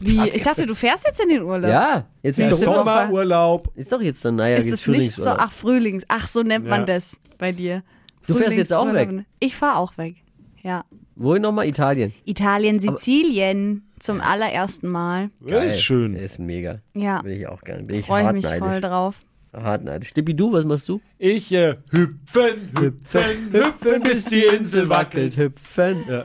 Wie? 0.00 0.28
Ich 0.28 0.42
dachte, 0.42 0.66
du 0.66 0.74
fährst 0.74 1.04
jetzt 1.06 1.20
in 1.20 1.28
den 1.30 1.42
Urlaub. 1.42 1.70
Ja, 1.70 2.06
jetzt 2.22 2.38
ist 2.38 2.50
doch. 2.52 2.58
Sommerurlaub. 2.58 3.72
ist 3.74 3.90
doch 3.90 4.00
jetzt 4.00 4.24
dann, 4.24 4.36
naja, 4.36 4.56
Ist 4.56 4.64
jetzt 4.66 4.74
es 4.80 4.86
nicht 4.86 5.12
so? 5.12 5.22
Frühlingsurlaub. 5.22 5.36
Ach, 5.40 5.52
Frühlings. 5.52 6.04
Ach, 6.08 6.28
so 6.28 6.42
nennt 6.42 6.66
man 6.66 6.80
Ja. 6.80 6.86
das 6.86 7.16
bei 7.38 7.52
dir. 7.52 7.82
Du 8.26 8.34
fährst 8.34 8.56
jetzt 8.56 8.72
auch 8.72 8.86
Frühlingsurlaub. 8.88 9.24
Ich 9.40 9.56
fahre 9.56 9.78
auch 9.78 9.96
weg. 9.98 10.16
Ja. 10.62 10.84
Wohin 11.16 11.42
nochmal? 11.42 11.66
Italien. 11.66 12.12
Italien, 12.24 12.78
Sizilien 12.80 13.88
zum 13.98 14.20
allerersten 14.20 14.88
Mal. 14.88 15.30
Das 15.40 15.64
ist 15.64 15.82
schön. 15.82 16.14
Ist 16.14 16.38
mega. 16.38 16.80
Ja. 16.94 17.24
Will 17.24 17.32
ich 17.32 17.46
auch 17.48 17.62
gerne. 17.62 17.82
Bin 17.84 18.00
ich 18.00 18.06
Freue 18.06 18.32
mich 18.32 18.46
voll 18.46 18.80
drauf. 18.80 19.22
Hart 19.52 19.82
neidisch. 19.82 20.10
Stippi, 20.10 20.34
du, 20.34 20.52
was 20.52 20.64
machst 20.64 20.88
du? 20.88 21.00
Ich 21.18 21.50
äh, 21.52 21.76
hüpfen, 21.90 22.70
hüpfen, 22.78 23.50
hüpfen, 23.52 24.02
bis 24.02 24.26
die 24.26 24.42
Insel 24.42 24.88
wackelt. 24.88 25.36
hüpfen. 25.38 25.96
Ja, 26.08 26.24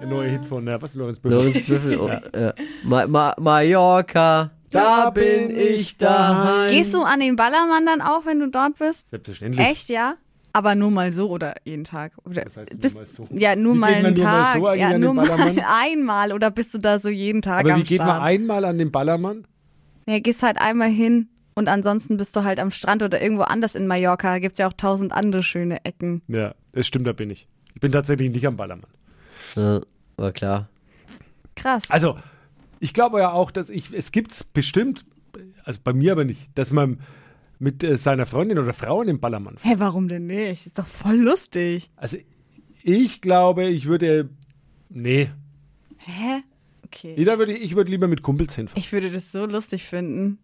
der 0.00 0.08
neue 0.08 0.28
Hit 0.30 0.46
von, 0.46 0.66
äh, 0.68 0.80
was, 0.80 0.94
Lorenz 0.94 1.18
Büffel? 1.18 1.38
Lorenz 1.38 1.66
Büffel. 1.66 1.98
Oh, 2.00 2.08
ja. 2.38 2.54
Ma 2.84 3.06
Ma 3.06 3.34
Mallorca, 3.38 4.50
da 4.70 5.10
bin 5.10 5.50
ich 5.56 5.96
daheim. 5.96 6.70
Gehst 6.70 6.94
du 6.94 7.02
an 7.02 7.20
den 7.20 7.36
Ballermann 7.36 7.86
dann 7.86 8.00
auch, 8.00 8.26
wenn 8.26 8.40
du 8.40 8.48
dort 8.48 8.78
bist? 8.78 9.10
Selbstverständlich. 9.10 9.64
Echt, 9.66 9.88
ja? 9.88 10.14
Aber 10.52 10.74
nur 10.74 10.90
mal 10.90 11.12
so 11.12 11.28
oder 11.30 11.54
jeden 11.64 11.84
Tag? 11.84 12.12
Oder 12.24 12.44
Was 12.46 12.56
heißt 12.56 12.72
nur 12.72 12.80
bist, 12.80 12.96
mal 12.96 13.06
so? 13.06 13.28
Ja, 13.30 13.54
nur 13.54 13.74
Wie 13.74 13.78
mal 13.78 13.92
einen 13.94 14.14
nur 14.14 14.24
mal 14.24 14.42
Tag. 14.42 14.56
so 14.56 14.66
eigentlich 14.66 14.80
ja, 14.80 14.86
an 14.86 14.92
den 14.92 15.00
nur 15.02 15.14
mal 15.14 15.26
Ballermann? 15.28 15.64
einmal. 15.82 16.32
Oder 16.32 16.50
bist 16.50 16.74
du 16.74 16.78
da 16.78 16.98
so 16.98 17.08
jeden 17.08 17.42
Tag 17.42 17.60
Aber 17.60 17.74
am 17.74 17.80
wie 17.80 17.84
geht 17.84 18.00
Start? 18.00 18.08
man 18.18 18.22
einmal 18.22 18.64
an 18.64 18.78
den 18.78 18.90
Ballermann? 18.90 19.46
Ja, 20.06 20.18
gehst 20.20 20.42
halt 20.42 20.58
einmal 20.58 20.88
hin 20.88 21.28
und 21.54 21.68
ansonsten 21.68 22.16
bist 22.16 22.34
du 22.34 22.44
halt 22.44 22.58
am 22.60 22.70
Strand 22.70 23.02
oder 23.02 23.20
irgendwo 23.20 23.42
anders 23.42 23.74
in 23.74 23.86
Mallorca. 23.86 24.38
Gibt 24.38 24.58
ja 24.58 24.66
auch 24.68 24.72
tausend 24.72 25.12
andere 25.12 25.42
schöne 25.42 25.84
Ecken. 25.84 26.22
Ja, 26.28 26.54
das 26.72 26.86
stimmt, 26.86 27.06
da 27.06 27.12
bin 27.12 27.30
ich. 27.30 27.46
Ich 27.74 27.80
bin 27.80 27.92
tatsächlich 27.92 28.30
nicht 28.30 28.46
am 28.46 28.56
Ballermann. 28.56 28.90
Ja, 29.56 29.80
war 30.16 30.32
klar. 30.32 30.68
Krass. 31.54 31.82
Also, 31.88 32.18
ich 32.80 32.92
glaube 32.92 33.18
ja 33.18 33.32
auch, 33.32 33.50
dass 33.50 33.70
ich, 33.70 33.92
es 33.92 34.12
gibt 34.12 34.52
bestimmt, 34.52 35.04
also 35.64 35.80
bei 35.82 35.92
mir 35.92 36.12
aber 36.12 36.24
nicht, 36.24 36.40
dass 36.54 36.70
man 36.70 37.00
mit 37.58 37.82
äh, 37.82 37.98
seiner 37.98 38.26
Freundin 38.26 38.58
oder 38.58 38.72
Frau 38.72 39.00
in 39.00 39.08
den 39.08 39.20
Ballermann 39.20 39.58
fährt. 39.58 39.74
Hä, 39.74 39.80
warum 39.80 40.08
denn 40.08 40.26
nicht? 40.26 40.66
Ist 40.66 40.78
doch 40.78 40.86
voll 40.86 41.16
lustig. 41.16 41.90
Also, 41.96 42.16
ich 42.82 43.20
glaube, 43.20 43.64
ich 43.66 43.86
würde, 43.86 44.28
nee, 44.88 45.30
Hä? 45.98 46.42
Okay. 46.84 47.22
da 47.24 47.38
würde 47.38 47.52
ich, 47.52 47.62
ich 47.62 47.76
würde 47.76 47.90
lieber 47.90 48.08
mit 48.08 48.22
Kumpels 48.22 48.54
hinfahren. 48.54 48.78
Ich 48.78 48.92
würde 48.92 49.10
das 49.10 49.30
so 49.30 49.44
lustig 49.44 49.84
finden. 49.84 50.38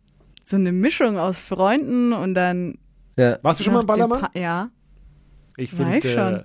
So 0.45 0.57
eine 0.57 0.73
Mischung 0.73 1.19
aus 1.19 1.39
Freunden 1.39 2.13
und 2.13 2.35
dann. 2.35 2.79
Ja. 3.17 3.39
Warst 3.43 3.61
du 3.61 3.65
schon 3.65 3.73
mal 3.73 3.81
im 3.81 3.87
Ballermann? 3.87 4.21
Pa 4.21 4.31
ja. 4.39 4.71
Ich 5.57 5.71
finde, 5.71 5.99
äh, 5.99 6.45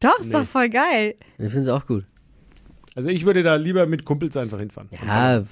Doch, 0.00 0.18
ist 0.18 0.26
Nee. 0.26 0.32
doch 0.32 0.46
voll 0.46 0.68
geil. 0.68 1.14
Ich 1.38 1.46
finde 1.48 1.60
es 1.60 1.68
auch 1.68 1.86
gut. 1.86 2.04
also 2.96 3.08
ich 3.10 3.24
würde 3.24 3.42
da 3.42 3.54
lieber 3.56 3.86
mit 3.86 4.04
Kumpels 4.04 4.36
einfach 4.36 4.58
hinfahren. 4.58 4.88
Ja, 5.06 5.44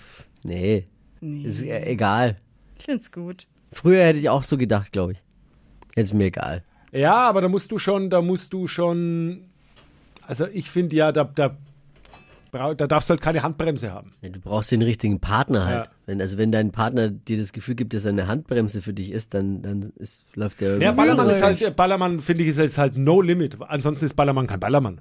nee. 0.43 0.87
Nee. 1.21 1.43
Ist 1.45 1.62
äh, 1.62 1.85
egal. 1.85 2.37
Ich 2.78 2.85
find's 2.85 3.11
gut. 3.12 3.47
Früher 3.73 4.05
hätte 4.05 4.19
ich 4.19 4.28
auch 4.28 4.43
so 4.45 4.57
gedacht, 4.57 4.93
glaube 4.93 5.12
ich. 5.12 5.19
Jetzt 5.97 6.09
ist 6.11 6.14
mir 6.14 6.26
egal. 6.26 6.62
Ja, 6.93 7.14
aber 7.28 7.40
da 7.43 7.49
musst 7.49 7.71
du 7.71 7.78
schon, 7.78 8.09
da 8.09 8.23
musst 8.23 8.52
du 8.52 8.67
schon, 8.69 9.45
also 10.26 10.47
ich 10.47 10.71
finde 10.71 10.97
ja, 10.97 11.12
da, 11.12 11.25
da, 11.25 11.57
da 12.52 12.75
darfst 12.75 13.09
du 13.09 13.12
halt 13.12 13.21
keine 13.21 13.43
Handbremse 13.43 13.93
haben. 13.93 14.12
Ja, 14.23 14.31
du 14.31 14.40
brauchst 14.40 14.71
den 14.71 14.83
richtigen 14.83 15.21
Partner 15.21 15.67
halt. 15.67 15.87
Ja. 15.87 15.93
Wenn, 16.07 16.21
also 16.21 16.38
wenn 16.38 16.52
dein 16.52 16.73
Partner 16.73 17.09
dir 17.11 17.38
das 17.38 17.52
Gefühl 17.52 17.75
gibt, 17.75 17.95
dass 17.95 18.05
er 18.05 18.11
eine 18.11 18.26
Handbremse 18.26 18.81
für 18.83 18.93
dich 18.93 19.11
ist, 19.11 19.35
dann, 19.35 19.62
dann 19.62 19.93
ist, 19.97 20.25
läuft 20.35 20.61
der 20.61 20.69
Ja, 20.69 20.75
irgendwie 20.90 20.97
Ballermann 20.97 21.31
ist 21.31 21.43
halt, 21.43 21.76
Ballermann 21.76 22.21
finde 22.21 22.45
ich 22.45 22.50
ist 22.50 22.59
jetzt 22.59 22.78
halt 22.78 22.97
no 22.97 23.21
limit. 23.21 23.57
Ansonsten 23.69 24.05
ist 24.07 24.14
Ballermann 24.14 24.47
kein 24.47 24.61
Ballermann. 24.61 25.00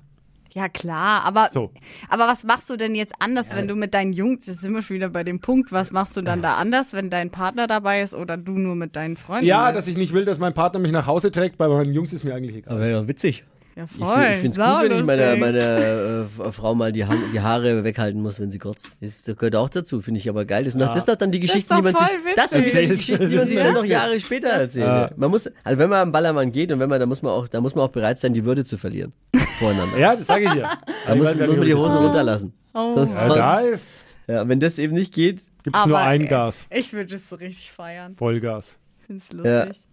Ja, 0.53 0.69
klar, 0.69 1.23
aber, 1.23 1.49
So. 1.53 1.71
aber 2.09 2.25
was 2.27 2.43
machst 2.43 2.67
du 2.71 2.77
denn 2.77 2.95
jetzt 2.95 3.13
anders, 3.19 3.55
wenn 3.55 3.67
du 3.67 3.75
mit 3.75 3.93
deinen 3.93 4.11
Jungs, 4.11 4.47
jetzt 4.47 4.61
sind 4.61 4.73
wir 4.73 4.81
schon 4.81 4.95
wieder 4.95 5.09
bei 5.09 5.23
dem 5.23 5.39
Punkt, 5.39 5.71
was 5.71 5.91
machst 5.91 6.17
du 6.17 6.23
dann 6.23 6.41
da 6.41 6.55
anders, 6.55 6.93
wenn 6.93 7.11
dein 7.11 7.29
Partner 7.29 7.67
dabei 7.67 8.01
ist 8.01 8.15
oder 8.15 8.37
du 8.37 8.53
nur 8.53 8.73
mit 8.75 8.95
deinen 8.95 9.17
Freunden 9.17 9.45
Ja, 9.45 9.65
bist? 9.67 9.77
dass 9.79 9.87
ich 9.87 9.97
nicht 9.97 10.13
will, 10.13 10.25
dass 10.25 10.39
mein 10.39 10.55
Partner 10.55 10.79
mich 10.79 10.91
nach 10.91 11.05
Hause 11.05 11.29
trägt, 11.31 11.57
bei 11.59 11.67
meinen 11.67 11.93
Jungs 11.93 12.11
ist 12.11 12.23
mir 12.23 12.33
eigentlich 12.33 12.55
egal. 12.55 12.73
Aber 12.73 12.81
wäre 12.81 13.01
doch 13.01 13.07
witzig. 13.07 13.43
Ja, 13.77 13.83
Ich, 13.83 13.91
voll. 13.91 14.15
find- 14.17 14.33
ich 14.33 14.39
finde 14.41 14.61
es 14.61 14.67
gut, 14.81 14.89
wenn 14.89 14.99
ich 14.99 15.05
meiner, 15.05 15.35
meiner 15.37 16.25
äh, 16.47 16.51
Frau 16.51 16.73
mal 16.73 16.91
die, 16.91 17.05
Han 17.05 17.19
die 17.31 17.39
Haare 17.41 17.83
weghalten 17.83 18.19
muss, 18.23 18.39
wenn 18.39 18.49
sie 18.49 18.57
kotzt. 18.57 18.87
Das 19.01 19.23
gehört 19.23 19.55
auch 19.55 19.69
dazu, 19.69 20.01
finde 20.01 20.19
ich 20.19 20.27
aber 20.27 20.45
geil. 20.45 20.63
Das, 20.63 20.73
ist 20.73 20.79
noch, 20.79 20.87
das 20.87 20.97
ist 20.97 21.09
doch 21.09 21.15
dann 21.15 21.31
die 21.31 21.37
ist 21.37 21.51
Geschichte, 21.51 21.75
die 21.75 21.81
doch 21.83 21.83
man 21.83 21.93
sich. 21.95 22.35
Das 22.35 22.49
sind 22.49 22.65
die. 22.65 22.71
Geschichten, 22.87 23.29
die 23.29 23.35
man 23.35 23.45
sich 23.47 23.57
dann 23.57 23.75
noch 23.75 23.85
Jahre 23.85 24.19
später 24.19 24.47
erzählt. 24.47 24.87
Ja. 24.87 25.11
Man 25.15 25.29
muss, 25.29 25.47
also 25.63 25.77
wenn 25.77 25.89
man 25.91 25.99
am 25.99 26.11
Ballermann 26.11 26.51
geht 26.51 26.71
und 26.71 26.79
wenn 26.79 26.89
man, 26.89 26.99
da 26.99 27.05
muss 27.05 27.21
man 27.21 27.33
auch, 27.33 27.47
da 27.47 27.61
muss 27.61 27.75
man 27.75 27.85
auch 27.85 27.91
bereit 27.91 28.17
sein, 28.19 28.33
die 28.33 28.43
Würde 28.45 28.65
zu 28.65 28.79
verlieren 28.79 29.13
voreinander. 29.59 29.99
Ja, 29.99 30.15
das 30.15 30.25
sage 30.25 30.45
ich 30.45 30.51
dir. 30.53 30.67
Da 31.05 31.13
muss, 31.15 31.35
muss 31.35 31.47
man 31.47 31.61
die 31.65 31.75
Hose 31.75 31.97
runterlassen. 31.97 32.53
Oh 32.73 32.91
Sonst, 32.93 33.13
Ja, 33.15 33.27
da 33.29 33.59
ist, 33.59 34.03
ja, 34.27 34.47
wenn 34.49 34.59
das 34.59 34.79
eben 34.79 34.95
nicht 34.95 35.13
geht, 35.13 35.41
gibt 35.63 35.75
es 35.77 35.85
nur 35.85 35.99
ein 35.99 36.21
ey, 36.21 36.27
Gas. 36.27 36.65
Ich 36.71 36.91
würde 36.93 37.15
es 37.15 37.29
so 37.29 37.35
richtig 37.35 37.71
feiern. 37.71 38.15
Vollgas. 38.15 38.75
Find's 39.05 39.29
Ja. 39.43 39.65
lustig. 39.65 39.85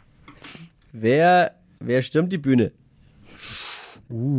wer, 0.92 1.54
wer 1.80 2.02
stürmt 2.02 2.32
die 2.32 2.38
Bühne? 2.38 2.72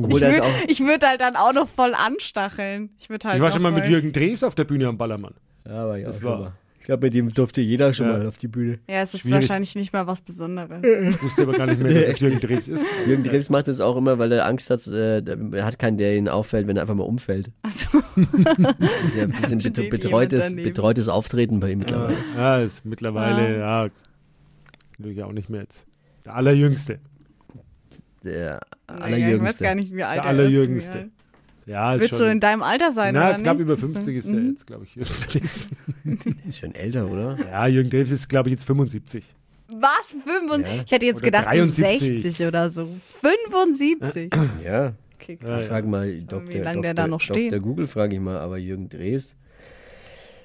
Obwohl 0.04 0.22
Ich 0.24 0.28
das 0.28 0.36
würde 0.38 0.48
ich 0.68 0.80
würd 0.80 1.06
halt 1.06 1.22
dann 1.22 1.36
auch 1.36 1.54
noch 1.54 1.68
voll 1.68 1.94
anstacheln. 1.94 2.90
Ich 3.00 3.10
würde 3.10 3.28
halt 3.28 3.36
Ich 3.38 3.42
war 3.42 3.50
noch 3.50 3.54
schon 3.56 3.64
mal 3.64 3.72
mit 3.72 3.88
Jürgen 3.88 4.14
Drews 4.14 4.44
auf 4.44 4.56
der 4.56 4.64
Bühne 4.64 4.88
am 4.88 4.98
Ballermann. 4.98 5.34
Ja, 5.68 5.88
war 5.88 5.98
ich 5.98 6.06
auch 6.06 6.12
Das 6.12 6.24
war- 6.24 6.40
mal. 6.40 6.52
Ich 6.80 6.88
glaube, 6.88 7.08
mit 7.08 7.16
dem 7.16 7.30
durfte 7.30 7.62
jeder 7.62 7.94
schon 7.94 8.06
Ja. 8.06 8.14
mal 8.20 8.28
auf 8.28 8.38
die 8.38 8.48
Bühne. 8.48 8.78
Ja, 8.88 8.98
es 9.02 9.12
ist 9.16 9.22
Schwierig. 9.22 9.34
wahrscheinlich 9.42 9.74
nicht 9.74 9.92
mal 9.92 10.06
was 10.06 10.22
Besonderes. 10.22 10.84
Ich 10.84 11.24
wusste 11.24 11.42
aber 11.42 11.54
gar 11.54 11.66
nicht 11.66 11.82
mehr, 11.82 11.92
dass 11.92 12.14
es 12.14 12.20
Jürgen 12.20 12.40
Drews 12.40 12.68
ist. 12.68 12.86
Jürgen 13.08 13.24
Drews 13.24 13.50
macht 13.50 13.68
das 13.68 13.80
auch 13.80 13.98
immer, 13.98 14.20
weil 14.20 14.32
er 14.32 14.46
Angst 14.46 14.70
hat, 14.70 14.86
äh, 14.86 15.18
er 15.52 15.66
hat 15.66 15.80
keinen, 15.80 15.98
der 15.98 16.16
ihn 16.16 16.30
auffällt, 16.30 16.68
wenn 16.68 16.78
er 16.78 16.84
einfach 16.84 16.94
mal 16.94 17.02
umfällt. 17.04 17.50
Also, 17.64 17.88
Das 18.16 18.90
ist 19.08 19.16
ja 19.16 19.24
ein 19.24 19.32
bisschen 19.32 19.74
bet 19.74 19.90
betreutes, 19.90 20.56
betreutes 20.56 21.10
Auftreten 21.10 21.60
bei 21.60 21.72
ihm 21.72 21.80
mittlerweile. 21.80 22.18
Ja, 22.38 22.60
ist 22.60 22.86
mittlerweile, 22.86 23.58
ja, 23.58 23.88
natürlich 25.00 25.24
auch 25.24 25.32
nicht 25.32 25.50
mehr 25.50 25.62
jetzt. 25.62 25.84
Der 26.24 26.36
Allerjüngste. 26.36 27.00
Der 28.26 28.60
naja, 28.88 29.30
ich 29.36 29.42
weiß 29.42 29.58
gar 29.60 29.70
allerjüngste. 29.72 29.76
nicht, 29.76 29.96
wie 29.96 30.04
alt 30.04 30.18
Der 30.18 30.24
er 30.24 30.30
Allerjüngste. 30.30 30.98
ist. 30.98 31.08
Ja, 31.68 31.94
ist 31.96 32.02
Willst 32.02 32.14
du 32.14 32.24
schon. 32.24 32.32
in 32.34 32.40
deinem 32.40 32.62
Alter 32.64 32.92
sein, 32.92 33.14
na, 33.16 33.30
oder 33.30 33.38
knapp 33.40 33.58
nicht? 33.58 33.64
über 33.64 33.76
Bist 33.76 33.88
du- 33.88 33.94
50 33.94 34.16
ist 34.18 34.26
er 34.28 34.34
Mhm. 34.34 34.50
jetzt, 34.52 34.68
glaube 34.68 34.84
ich, 34.86 34.96
Jürgen 34.96 35.14
Drews. 35.32 35.70
Ist 36.50 36.58
schon 36.60 36.76
älter, 36.76 37.10
oder? 37.10 37.38
Ja, 37.50 37.68
Jürgen 37.68 37.90
Drews 37.90 38.12
ist, 38.12 38.28
glaube 38.30 38.50
ich, 38.50 38.54
jetzt 38.56 38.66
75. 38.66 39.24
Was? 39.70 40.16
75? 40.26 40.76
Ja. 40.76 40.84
Ich 40.86 40.92
hätte 40.92 41.06
jetzt 41.08 41.16
Oder 41.18 41.26
gedacht, 41.26 41.46
so 41.46 41.58
73. 41.58 42.22
60 42.22 42.48
oder 42.48 42.70
so. 42.70 42.88
75? 43.22 44.32
Ja. 44.64 44.94
Okay, 45.16 45.40
Ja, 45.42 45.58
Ich 45.60 45.66
frage 45.66 45.88
mal 45.88 46.22
Dr. 46.22 46.48
Wie 46.54 46.58
lange 46.60 46.82
der 46.82 46.94
da 46.94 47.08
noch 47.08 47.22
steht. 47.22 47.52
Dr. 47.52 47.62
Google 47.62 47.88
frage 47.88 48.14
ich 48.16 48.22
mal, 48.22 48.38
aber 48.38 48.58
Jürgen 48.58 48.88
Drews. 48.90 49.36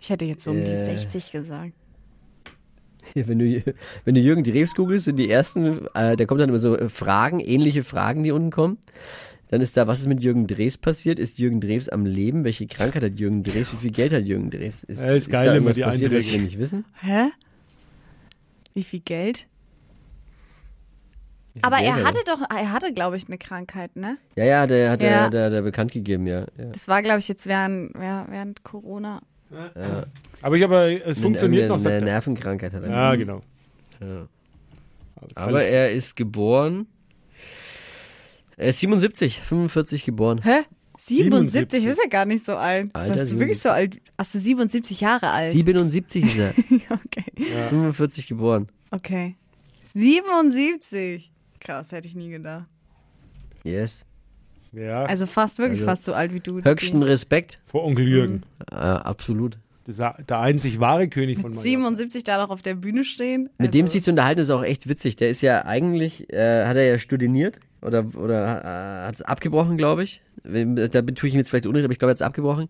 Ich 0.01 0.09
hätte 0.09 0.25
jetzt 0.25 0.45
so 0.45 0.53
um 0.53 0.65
die 0.65 0.71
Äh. 0.71 0.85
60 0.87 1.33
gesagt. 1.33 1.73
Wenn 3.27 3.39
du, 3.39 3.63
wenn 4.05 4.15
du 4.15 4.21
Jürgen 4.21 4.45
Drews 4.45 4.75
googelst, 4.75 5.05
sind 5.07 5.17
die 5.17 5.31
ersten, 5.31 5.87
äh, 5.95 6.17
da 6.17 6.25
kommt 6.27 6.41
dann 6.41 6.49
immer 6.49 6.59
so 6.59 6.77
Fragen, 6.89 7.41
ähnliche 7.41 7.85
Fragen, 7.85 8.23
die 8.25 8.31
unten 8.33 8.51
kommen. 8.51 8.79
Dann 9.49 9.61
ist 9.61 9.77
da, 9.77 9.87
was 9.89 9.99
ist 10.01 10.07
mit 10.07 10.23
Jürgen 10.23 10.47
Drews 10.47 10.79
passiert? 10.79 11.19
Ist 11.19 11.39
Jürgen 11.39 11.61
Drews 11.61 11.89
am 11.89 12.07
Leben? 12.07 12.45
Welche 12.45 12.67
Krankheit 12.69 13.03
hat 13.03 13.19
Jürgen 13.19 13.43
Drews? 13.43 13.73
Wie 13.73 13.79
viel 13.79 13.91
Geld 13.91 14.13
hat 14.13 14.23
Jürgen 14.25 14.49
Drews? 14.51 14.85
Ist, 14.85 15.03
Ja, 15.03 15.13
ist 15.13 15.29
geil, 15.29 15.47
da 15.47 15.55
irgendwas 15.55 15.75
die 15.75 15.83
passiert, 15.83 16.13
was 16.13 16.33
wir 16.33 16.41
nicht 16.41 16.59
wissen? 16.59 16.85
Hä? 17.01 17.31
Wie 18.75 18.85
viel 18.85 19.01
Geld? 19.01 19.47
Aber 21.63 21.79
Geld, 21.79 21.89
er 21.89 22.05
hatte 22.05 22.19
doch, 22.27 22.41
er 22.49 22.71
hatte, 22.73 22.93
glaube 22.95 23.17
ich, 23.17 23.27
eine 23.27 23.39
Krankheit, 23.39 23.97
ne? 23.97 24.19
Ja, 24.37 24.45
ja, 24.45 24.67
der 24.69 24.91
hat 24.93 25.03
Ja. 25.03 25.09
er 25.25 25.31
der, 25.31 25.51
der 25.51 25.63
bekannt 25.63 25.91
gegeben, 25.91 26.27
ja. 26.29 26.41
ja. 26.57 26.67
Das 26.73 26.87
war, 26.87 27.03
glaube 27.03 27.19
ich, 27.19 27.27
jetzt 27.27 27.47
während, 27.47 27.93
ja, 27.97 28.27
während 28.31 28.63
Corona. 28.63 29.21
Ja. 29.51 30.07
Aber 30.43 30.57
ich 30.57 30.63
habe, 30.63 31.03
es 31.05 31.19
funktioniert 31.19 31.69
noch, 31.69 31.79
eine, 31.81 31.95
er. 31.95 32.01
Nervenkrankheit 32.01 32.73
hat 32.73 32.83
er. 32.83 32.91
Ja, 32.91 33.15
genau. 33.15 33.43
Ja. 34.01 34.27
Aber 35.35 35.65
er 35.65 35.93
ist 35.93 36.17
geboren. 36.17 36.87
Er 38.57 38.69
ist 38.69 38.81
77, 38.81 39.41
45 39.41 40.05
geboren. 40.05 40.41
Hä? 40.43 40.65
77, 40.99 41.53
77. 41.71 41.87
ist 41.87 41.99
ja 42.03 42.09
gar 42.11 42.27
nicht 42.27 42.45
so 42.45 42.57
alt. 42.57 42.91
Das 42.93 43.09
Alter, 43.09 43.21
heißt, 43.21 43.33
du 43.33 43.39
wirklich 43.39 43.59
so 43.59 43.71
alt. 43.71 43.99
Hast 44.19 44.35
du 44.35 44.39
77 44.39 45.01
Jahre 45.01 45.31
alt? 45.31 45.51
77 45.51 46.25
ist 46.25 46.39
er. 46.39 46.51
okay. 46.91 47.25
45 47.71 48.27
geboren. 48.27 48.69
Okay. 48.91 49.37
77. 49.95 51.33
Krass, 51.59 51.93
hätte 51.93 52.07
ich 52.07 52.15
nie 52.15 52.31
gedacht. 52.31 52.67
Yes. 53.65 54.05
Ja, 54.73 55.05
Also 55.05 55.27
fast 55.27 55.59
wirklich 55.59 55.81
Also, 55.81 55.91
fast 55.91 56.05
so 56.05 56.13
alt 56.15 56.33
wie 56.33 56.41
du. 56.41 56.63
Höchsten 56.63 57.03
Respekt. 57.03 57.59
vor 57.67 57.85
Onkel 57.85 58.07
Jürgen. 58.09 58.43
Äh, 58.71 58.77
absolut. 58.77 59.59
Das 59.87 59.99
ist 59.99 60.29
der 60.29 60.39
einzig 60.39 60.79
wahre 60.79 61.09
König 61.09 61.39
von 61.41 61.51
Mallorca. 61.51 61.69
77 61.69 62.23
da 62.23 62.39
noch 62.39 62.51
auf 62.51 62.63
der 62.63 62.75
Bühne 62.75 63.05
stehen. 63.05 63.51
Mit 63.59 63.75
dem 63.75 63.87
Also, 63.87 63.93
sich 63.95 64.05
zu 64.05 64.11
unterhalten 64.11 64.41
ist 64.43 64.51
auch 64.51 64.63
echt 64.63 64.89
witzig. 64.89 65.17
Der 65.17 65.31
ist 65.31 65.41
ja 65.41 65.65
eigentlich, 65.65 66.33
äh, 66.33 66.67
hat 66.67 66.77
er 66.77 66.85
ja 66.85 66.99
studiert 66.99 67.59
oder, 67.83 68.05
oder 68.17 68.61
äh, 68.63 69.07
hat 69.09 69.15
es 69.17 69.23
abgebrochen, 69.23 69.77
glaube 69.77 70.05
ich. 70.05 70.23
Da 70.43 71.03
tue 71.03 71.29
ich 71.29 71.35
ihm 71.35 71.39
jetzt 71.39 71.51
vielleicht 71.51 71.67
unrecht, 71.67 71.85
aber 71.85 71.93
ich 71.93 71.99
glaube, 71.99 72.11
er 72.11 72.13
hat 72.13 72.17
es 72.17 72.23
abgebrochen. 72.23 72.69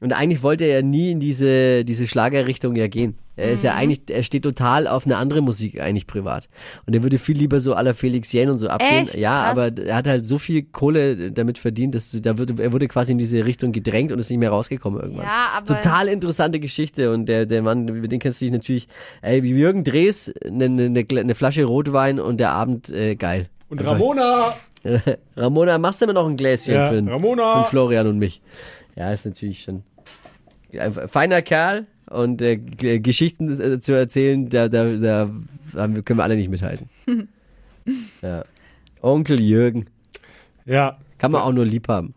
Und 0.00 0.12
eigentlich 0.12 0.42
wollte 0.42 0.64
er 0.64 0.76
ja 0.80 0.82
nie 0.82 1.12
in 1.12 1.20
diese, 1.20 1.84
diese 1.84 2.08
Schlagerrichtung 2.08 2.74
ja 2.74 2.88
gehen. 2.88 3.16
Er 3.36 3.52
ist 3.52 3.62
Mhm. 3.62 3.66
ja 3.68 3.74
eigentlich, 3.76 4.00
er 4.10 4.24
steht 4.24 4.42
total 4.42 4.88
auf 4.88 5.06
eine 5.06 5.16
andere 5.16 5.40
Musik 5.40 5.80
eigentlich 5.80 6.08
privat. 6.08 6.48
Und 6.84 6.94
er 6.94 7.02
würde 7.04 7.18
viel 7.18 7.36
lieber 7.38 7.60
so 7.60 7.70
la 7.74 7.94
Felix 7.94 8.32
Jähn 8.32 8.50
und 8.50 8.58
so 8.58 8.66
abgehen. 8.68 9.04
Echt? 9.04 9.16
Ja, 9.16 9.52
Krass. 9.52 9.58
aber 9.58 9.82
er 9.84 9.94
hat 9.96 10.08
halt 10.08 10.26
so 10.26 10.36
viel 10.38 10.62
Kohle 10.64 11.30
damit 11.30 11.58
verdient, 11.58 11.94
dass 11.94 12.10
da 12.10 12.38
würde, 12.38 12.60
er 12.60 12.72
wurde 12.72 12.88
quasi 12.88 13.12
in 13.12 13.18
diese 13.18 13.44
Richtung 13.44 13.70
gedrängt 13.70 14.10
und 14.10 14.18
ist 14.18 14.28
nicht 14.28 14.38
mehr 14.40 14.50
rausgekommen 14.50 15.00
irgendwann. 15.00 15.24
Ja, 15.26 15.50
aber- 15.56 15.76
Total 15.80 16.08
interessante 16.08 16.58
Geschichte 16.58 17.12
und 17.12 17.26
der, 17.26 17.46
der 17.46 17.62
Mann, 17.62 17.86
über 17.86 18.08
den 18.08 18.18
kennst 18.18 18.40
du 18.40 18.46
dich 18.46 18.52
natürlich, 18.52 18.88
ey, 19.22 19.44
wie 19.44 19.50
Jürgen 19.50 19.84
Drees, 19.84 20.32
eine, 20.44 20.64
eine, 20.64 21.06
eine 21.08 21.34
Flasche 21.36 21.64
Rotwein 21.64 22.18
und 22.18 22.40
der 22.40 22.50
Abend 22.50 22.90
äh, 22.90 23.14
geil. 23.14 23.48
Und 23.72 23.80
Ramona! 23.80 24.52
Ramona, 25.36 25.78
machst 25.78 26.02
du 26.02 26.06
mir 26.06 26.12
noch 26.12 26.28
ein 26.28 26.36
Gläschen 26.36 26.74
Ja, 26.74 26.88
für, 26.90 26.94
den- 26.96 27.08
Ramona! 27.08 27.62
für 27.64 27.70
Florian 27.70 28.06
und 28.06 28.18
mich? 28.18 28.42
Ja, 28.96 29.10
ist 29.12 29.24
natürlich 29.24 29.62
schon 29.62 29.82
ein 30.78 30.92
feiner 31.08 31.40
Kerl 31.40 31.86
und 32.10 32.42
äh, 32.42 32.56
G- 32.56 32.98
Geschichten 32.98 33.58
äh, 33.58 33.80
zu 33.80 33.92
erzählen, 33.92 34.46
da, 34.50 34.68
da, 34.68 34.92
da 34.96 35.30
haben 35.74 36.04
können 36.04 36.18
wir 36.18 36.24
alle 36.24 36.36
nicht 36.36 36.50
mithalten. 36.50 36.90
ja. 38.22 38.44
Onkel 39.00 39.40
Jürgen, 39.40 39.86
Ja, 40.66 40.98
kann 41.16 41.32
man 41.32 41.40
auch 41.40 41.52
nur 41.52 41.64
lieb 41.64 41.88
haben. 41.88 42.12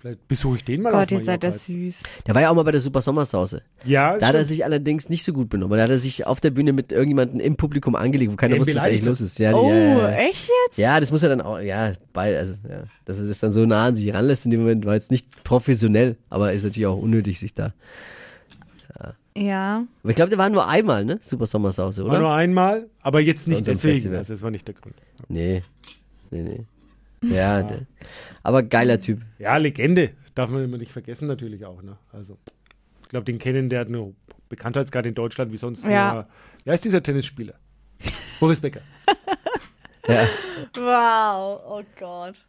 Vielleicht 0.00 0.28
besuche 0.28 0.56
ich 0.58 0.64
den 0.64 0.82
mal 0.82 0.92
Gott, 0.92 1.10
ihr 1.12 1.20
seid 1.24 1.42
das 1.44 1.66
süß. 1.66 2.02
Der 2.26 2.34
war 2.34 2.42
ja 2.42 2.50
auch 2.50 2.54
mal 2.54 2.62
bei 2.62 2.72
der 2.72 2.80
Super 2.80 3.02
Sommersause. 3.02 3.62
Ja, 3.84 4.16
Da 4.18 4.26
hat 4.28 4.34
er 4.34 4.40
stimmt. 4.40 4.46
sich 4.48 4.64
allerdings 4.64 5.08
nicht 5.08 5.24
so 5.24 5.32
gut 5.32 5.48
benommen. 5.48 5.76
Da 5.76 5.84
hat 5.84 5.90
er 5.90 5.98
sich 5.98 6.26
auf 6.26 6.40
der 6.40 6.50
Bühne 6.50 6.72
mit 6.72 6.92
irgendjemandem 6.92 7.40
im 7.40 7.56
Publikum 7.56 7.94
angelegt, 7.96 8.32
wo 8.32 8.36
keiner 8.36 8.54
Den 8.54 8.60
wusste, 8.60 8.74
was 8.76 8.84
eigentlich 8.84 9.04
los 9.04 9.20
ist. 9.20 9.38
Ja, 9.38 9.52
Oh, 9.54 9.68
ja, 9.68 9.74
ja, 9.76 10.10
echt 10.12 10.48
jetzt? 10.66 10.78
Ja, 10.78 11.00
das 11.00 11.10
muss 11.10 11.22
er 11.22 11.28
dann 11.30 11.40
auch, 11.40 11.58
ja, 11.60 11.92
bei, 12.12 12.36
also, 12.38 12.54
ja, 12.68 12.84
dass 13.04 13.18
er 13.18 13.26
das 13.26 13.40
dann 13.40 13.52
so 13.52 13.66
nah 13.66 13.86
an 13.86 13.94
sich 13.94 14.12
ranlässt 14.12 14.44
in 14.44 14.50
dem 14.50 14.60
Moment, 14.60 14.84
war 14.86 14.94
jetzt 14.94 15.10
nicht 15.10 15.44
professionell, 15.44 16.16
aber 16.30 16.52
ist 16.52 16.64
natürlich 16.64 16.86
auch 16.86 16.98
unnötig, 16.98 17.38
sich 17.38 17.54
da. 17.54 17.72
Ja. 19.36 19.84
Aber 20.02 20.10
ich 20.10 20.16
glaube, 20.16 20.30
der 20.30 20.38
war 20.38 20.50
nur 20.50 20.66
einmal, 20.66 21.04
ne? 21.04 21.18
Super 21.20 21.46
Sommersause, 21.46 22.02
War 22.04 22.10
oder? 22.10 22.18
nur 22.20 22.32
einmal, 22.32 22.88
aber 23.02 23.20
jetzt 23.20 23.46
nicht 23.46 23.66
deswegen. 23.68 23.94
Festival. 23.94 24.18
Also 24.18 24.32
das 24.32 24.42
war 24.42 24.50
nicht 24.50 24.66
der 24.66 24.74
Grund. 24.74 24.96
Nee. 25.28 25.62
Nee, 26.32 26.42
nee. 26.42 26.60
Ja, 27.22 27.62
Der, 27.62 27.80
aber 28.42 28.62
geiler 28.62 29.00
Typ. 29.00 29.22
Ja, 29.38 29.56
Legende. 29.56 30.10
Darf 30.34 30.50
man 30.50 30.62
immer 30.64 30.78
nicht 30.78 30.92
vergessen 30.92 31.26
natürlich 31.26 31.64
auch. 31.64 31.82
Ne? 31.82 31.96
Also, 32.12 32.38
ich 33.02 33.08
glaube, 33.08 33.24
den 33.24 33.38
kennen, 33.38 33.68
der 33.68 33.80
hat 33.80 33.88
eine 33.88 34.12
Bekanntheitsgrad 34.48 35.04
in 35.06 35.14
Deutschland 35.14 35.52
wie 35.52 35.56
sonst. 35.58 35.84
Ja. 35.84 36.12
Nur, 36.14 36.26
wer 36.64 36.74
ist 36.74 36.84
dieser 36.84 37.02
Tennisspieler? 37.02 37.54
Boris 38.40 38.60
Becker. 38.60 38.80
Ja. 40.06 40.26
Wow, 40.74 41.60
oh 41.68 41.82
Gott. 41.98 42.46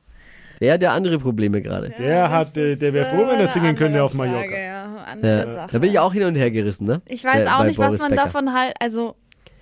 Der 0.61 0.73
hat 0.73 0.81
ja 0.81 0.91
andere 0.91 1.19
Probleme 1.19 1.61
gerade. 1.61 1.89
Der 1.89 2.29
hat, 2.29 2.55
äh, 2.55 2.77
der 2.77 2.93
wäre 2.93 3.09
froh, 3.09 3.27
wenn 3.27 3.39
er 3.39 3.49
singen 3.49 3.75
könnte 3.75 4.01
auf 4.01 4.13
Frage, 4.13 4.31
Mallorca. 4.31 4.57
ja. 4.57 4.95
Andere 5.05 5.37
Ja. 5.47 5.53
Sache. 5.53 5.69
Da 5.73 5.79
bin 5.79 5.89
ich 5.91 5.99
auch 5.99 6.13
hin 6.13 6.23
und 6.23 6.35
her 6.35 6.51
gerissen, 6.51 6.85
ne? 6.87 7.01
Ich 7.05 7.23
weiß 7.25 7.43
Der- 7.43 7.57
auch 7.59 7.63
nicht, 7.65 7.77
was 7.77 7.99
man 7.99 8.11
Becker. 8.11 8.23
davon 8.23 8.53
halt, 8.53 8.73
also, 8.79 9.15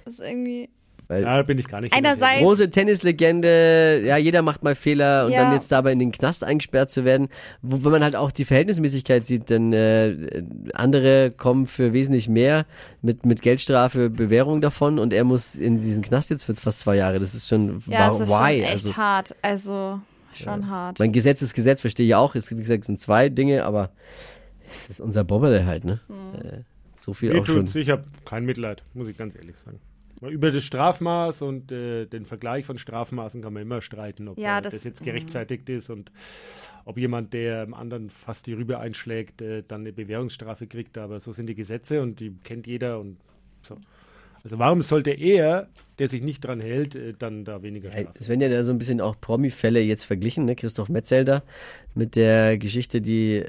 das 0.06 0.16
ist 0.16 0.20
irgendwie. 0.20 0.70
Weil 1.10 1.24
Ja, 1.24 1.38
da 1.38 1.44
bin 1.44 1.58
ich 1.58 1.68
gar 1.70 1.80
nicht. 1.82 1.94
Einerseits- 1.94 2.42
große 2.42 2.70
Tennislegende, 2.70 4.02
ja, 4.06 4.18
jeder 4.18 4.42
macht 4.42 4.64
mal 4.64 4.76
Fehler 4.76 5.26
und 5.26 5.32
Ja. 5.32 5.44
dann 5.44 5.54
jetzt 5.54 5.72
dabei 5.72 5.94
in 5.94 6.00
den 6.00 6.12
Knast 6.12 6.44
eingesperrt 6.44 6.92
zu 6.92 7.06
werden, 7.06 7.30
wo, 7.62 7.84
wenn 7.84 7.92
man 7.92 8.04
halt 8.04 8.16
auch 8.16 8.32
die 8.32 8.44
Verhältnismäßigkeit 8.46 9.26
sieht, 9.26 9.50
denn 9.50 9.72
äh, 9.72 10.44
andere 10.74 11.32
kommen 11.32 11.66
für 11.68 11.94
wesentlich 11.94 12.28
mehr 12.28 12.66
mit, 13.02 13.26
mit 13.26 13.42
Geldstrafe, 13.42 14.10
Bewährung 14.10 14.60
davon 14.62 15.00
und 15.00 15.14
er 15.14 15.24
muss 15.24 15.56
in 15.56 15.80
diesen 15.80 16.04
Knast 16.04 16.30
jetzt 16.30 16.44
für 16.44 16.56
fast 16.56 16.80
zwei 16.80 16.98
Jahre. 16.98 17.20
Das 17.20 17.34
ist 17.34 17.48
schon, 17.48 17.84
Ja, 17.88 18.00
warum, 18.00 18.22
es 18.22 18.28
ist 18.30 18.36
schon 18.36 18.46
why? 18.46 18.62
echt 18.62 18.72
Also, 18.72 18.98
hart. 18.98 19.36
Also, 19.42 20.00
schon 20.34 20.70
hart. 20.70 21.00
mein 21.00 21.14
Gesetz 21.14 21.42
ist 21.42 21.54
Gesetz, 21.54 21.82
verstehe 21.82 22.06
ich 22.06 22.16
auch. 22.16 22.36
Es, 22.36 22.52
wie 22.52 22.56
gesagt, 22.56 22.82
es 22.82 22.88
sind 22.88 23.00
zwei 23.00 23.30
Dinge, 23.30 23.64
aber 23.64 23.92
es 24.70 24.90
ist 24.90 25.00
unser 25.00 25.24
Bobberle 25.24 25.66
halt, 25.66 25.86
ne? 25.86 26.02
Hm. 26.08 26.42
Äh, 26.46 26.58
so 26.94 27.14
viel 27.14 27.32
Mir 27.34 27.42
auch 27.42 27.46
schon. 27.46 27.66
ich 27.74 27.90
habe 27.90 28.04
kein 28.26 28.44
Mitleid, 28.44 28.84
muss 28.94 29.08
ich 29.08 29.18
ganz 29.18 29.36
ehrlich 29.36 29.56
sagen. 29.58 29.80
Über 30.22 30.50
das 30.52 30.64
Strafmaß 30.64 31.44
und 31.44 31.72
äh, 31.72 32.06
den 32.08 32.26
Vergleich 32.26 32.66
von 32.66 32.78
Strafmaßen 32.78 33.42
kann 33.42 33.54
man 33.54 33.62
immer 33.62 33.82
streiten, 33.82 34.28
ob 34.28 34.38
Ja, 34.40 34.58
äh, 34.58 34.62
das- 34.62 34.74
das, 34.74 34.84
jetzt 34.84 35.04
gerechtfertigt 35.04 35.70
ist 35.70 35.90
und 35.92 36.12
ob 36.86 36.98
jemand, 36.98 37.34
der 37.34 37.66
dem 37.66 37.74
anderen 37.74 38.10
fast 38.10 38.48
die 38.48 38.54
Rübe 38.54 38.80
einschlägt, 38.80 39.42
äh, 39.42 39.64
dann 39.68 39.82
eine 39.82 39.94
Bewährungsstrafe 39.94 40.66
kriegt. 40.68 40.98
Aber 40.98 41.20
so 41.20 41.32
sind 41.34 41.48
die 41.48 41.56
Gesetze 41.56 42.02
und 42.02 42.20
die 42.20 42.34
kennt 42.44 42.66
jeder 42.66 43.00
und 43.00 43.18
so. 43.62 43.78
Also 44.44 44.60
warum 44.60 44.82
sollte 44.82 45.12
er, 45.12 45.68
der 46.00 46.08
sich 46.08 46.22
nicht 46.24 46.40
dran 46.46 46.62
hält, 46.62 46.96
äh, 46.96 47.14
dann 47.18 47.44
da 47.46 47.62
weniger 47.62 47.92
strafen? 47.92 48.14
Es 48.18 48.30
werden 48.30 48.42
ja 48.42 48.50
da 48.50 48.64
so 48.64 48.72
ein 48.72 48.78
bisschen 48.80 49.02
auch 49.02 49.20
Promi-Fälle 49.20 49.82
jetzt 49.82 50.06
verglichen, 50.06 50.46
ne? 50.46 50.56
Christoph 50.56 50.90
Metzelder 50.90 51.44
mit 51.94 52.16
der 52.16 52.58
Geschichte, 52.58 53.02
die, 53.02 53.44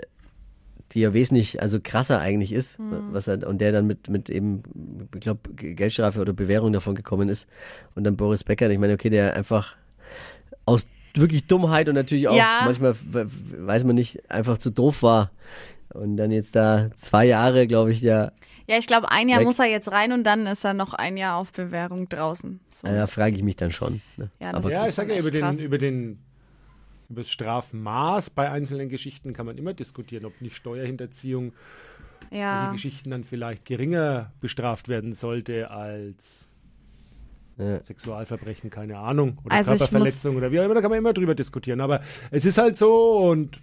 die 0.92 1.00
ja 1.00 1.12
wesentlich, 1.12 1.60
also 1.60 1.78
krasser 1.82 2.18
eigentlich 2.20 2.52
ist, 2.52 2.78
was 3.12 3.28
er, 3.28 3.46
und 3.46 3.60
der 3.60 3.72
dann 3.72 3.86
mit, 3.86 4.08
mit 4.08 4.30
eben, 4.30 4.62
ich 5.14 5.20
glaube, 5.20 5.40
Geldstrafe 5.54 6.20
oder 6.20 6.32
Bewährung 6.32 6.72
davon 6.72 6.94
gekommen 6.94 7.28
ist. 7.28 7.48
Und 7.94 8.04
dann 8.04 8.16
Boris 8.16 8.44
Becker, 8.44 8.70
ich 8.70 8.78
meine, 8.78 8.94
okay, 8.94 9.10
der 9.10 9.34
einfach 9.34 9.74
aus 10.64 10.86
wirklich 11.14 11.46
Dummheit 11.46 11.88
und 11.88 11.94
natürlich 11.94 12.28
auch 12.28 12.36
Ja. 12.36 12.62
manchmal 12.64 12.94
we- 13.10 13.28
weiß 13.58 13.84
man 13.84 13.96
nicht, 13.96 14.30
einfach 14.30 14.58
zu 14.58 14.70
doof 14.70 15.02
war. 15.02 15.30
Und 15.94 16.18
dann 16.18 16.30
jetzt 16.30 16.54
da 16.54 16.90
zwei 16.96 17.24
Jahre, 17.26 17.66
glaube 17.66 17.92
ich, 17.92 18.02
ja, 18.02 18.30
Ja, 18.68 18.76
ich 18.78 18.86
glaube, 18.86 19.10
ein 19.10 19.28
Jahr 19.30 19.40
Weg. 19.40 19.46
muss 19.46 19.58
er 19.58 19.64
jetzt 19.66 19.90
rein 19.90 20.12
und 20.12 20.24
dann 20.24 20.46
ist 20.46 20.62
er 20.64 20.74
noch 20.74 20.92
ein 20.92 21.16
Jahr 21.16 21.36
auf 21.38 21.50
Bewährung 21.52 22.08
draußen. 22.10 22.60
So. 22.70 22.86
da 22.86 23.06
frage 23.06 23.36
ich 23.36 23.42
mich 23.42 23.56
dann 23.56 23.72
schon. 23.72 24.02
Ne? 24.18 24.28
Ja, 24.38 24.52
das 24.52 24.64
Aber 24.66 24.72
Ja, 24.72 24.82
ist 24.82 24.90
ich 24.90 24.94
sage 24.94 25.14
ja, 25.14 25.18
über 25.20 25.30
den, 25.30 25.58
über 25.58 25.78
den 25.78 26.18
über 27.08 27.22
das 27.22 27.30
Strafmaß 27.30 28.30
bei 28.30 28.50
einzelnen 28.50 28.88
Geschichten 28.88 29.32
kann 29.32 29.46
man 29.46 29.56
immer 29.56 29.72
diskutieren, 29.74 30.24
ob 30.26 30.40
nicht 30.40 30.56
Steuerhinterziehung 30.56 31.52
die 32.30 32.36
ja. 32.38 32.70
Geschichten 32.72 33.10
dann 33.10 33.24
vielleicht 33.24 33.64
geringer 33.64 34.32
bestraft 34.40 34.88
werden 34.88 35.14
sollte 35.14 35.70
als 35.70 36.44
Ja. 37.56 37.82
Sexualverbrechen, 37.82 38.68
keine 38.70 38.98
Ahnung, 38.98 39.38
oder 39.44 39.54
Also 39.56 39.72
ich 39.72 39.78
Körperverletzung 39.78 40.36
oder 40.36 40.52
wie 40.52 40.60
auch 40.60 40.64
immer, 40.64 40.74
da 40.74 40.80
kann 40.82 40.90
man 40.90 40.98
immer 40.98 41.12
drüber 41.14 41.34
diskutieren. 41.34 41.80
Aber 41.80 42.02
es 42.30 42.44
ist 42.44 42.58
halt 42.58 42.76
so 42.76 43.16
und 43.30 43.60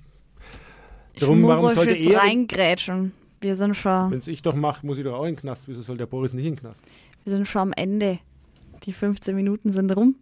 Ich 1.13 1.19
Darum, 1.21 1.41
muss 1.41 1.49
warum 1.51 1.65
euch 1.67 1.75
sollte 1.75 1.91
jetzt 1.91 2.07
er- 2.09 2.19
reingrätschen. 2.21 3.11
Wir 3.41 3.55
sind 3.55 3.75
schon, 3.75 4.11
wenn 4.11 4.19
es 4.19 4.27
ich 4.27 4.41
doch 4.41 4.55
mache, 4.55 4.85
muss 4.85 4.97
ich 4.97 5.03
doch 5.03 5.13
auch 5.13 5.25
in 5.25 5.35
den 5.35 5.39
Knast. 5.41 5.67
Wieso 5.67 5.81
soll 5.81 5.97
der 5.97 6.07
Boris 6.07 6.33
nicht 6.33 6.45
in 6.45 6.53
den 6.55 6.59
Knast? 6.59 6.81
wir 7.23 7.33
sind 7.35 7.47
schon 7.47 7.61
am 7.61 7.73
Ende. 7.73 8.19
Die 8.83 8.93
15 8.93 9.35
Minuten 9.35 9.71
sind 9.71 9.95
rum. 9.95 10.15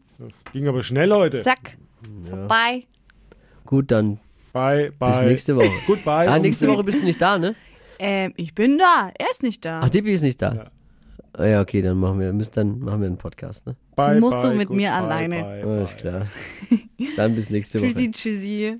Ging 0.51 0.67
aber 0.67 0.83
schnell 0.83 1.11
heute. 1.11 1.39
Zack. 1.41 1.77
Vorbei. 2.29 2.83
Gut, 3.65 3.91
dann 3.91 4.19
Bye, 4.51 4.91
bye. 4.99 5.09
bis 5.11 5.21
nächste 5.23 5.55
Woche. 5.55 5.69
Goodbye. 5.87 6.29
Ah, 6.29 6.39
nächste 6.39 6.67
Woche 6.67 6.83
bist 6.83 7.01
du 7.01 7.05
nicht 7.05 7.21
da, 7.21 7.37
ne? 7.37 7.55
Ähm, 7.99 8.33
ich 8.37 8.53
bin 8.53 8.77
da. 8.77 9.11
Er 9.17 9.31
ist 9.31 9.43
nicht 9.43 9.63
da. 9.65 9.81
Ach, 9.83 9.89
Dippi 9.89 10.11
ist 10.11 10.21
nicht 10.23 10.41
da. 10.41 10.53
Ja. 10.53 10.65
Ah, 11.35 11.45
ja, 11.45 11.61
okay, 11.61 11.81
dann 11.81 11.97
machen 11.97 12.19
wir, 12.19 12.31
müssen, 12.33 12.51
dann 12.53 12.79
machen 12.79 13.01
wir 13.01 13.07
einen 13.07 13.17
Podcast, 13.17 13.65
ne? 13.65 13.75
Bye, 13.95 14.19
Musst 14.19 14.43
du 14.43 14.49
bye, 14.49 14.55
mit 14.57 14.69
mir 14.69 14.89
goodbye, 14.91 15.05
alleine. 15.05 15.41
bye, 15.43 15.63
Alles 15.63 15.91
bye. 15.91 15.99
klar. 16.01 16.27
dann 17.17 17.33
bis 17.35 17.49
nächste 17.49 17.79
Woche. 17.81 17.87
Tschüssi, 17.93 18.11
tschüssi. 18.11 18.79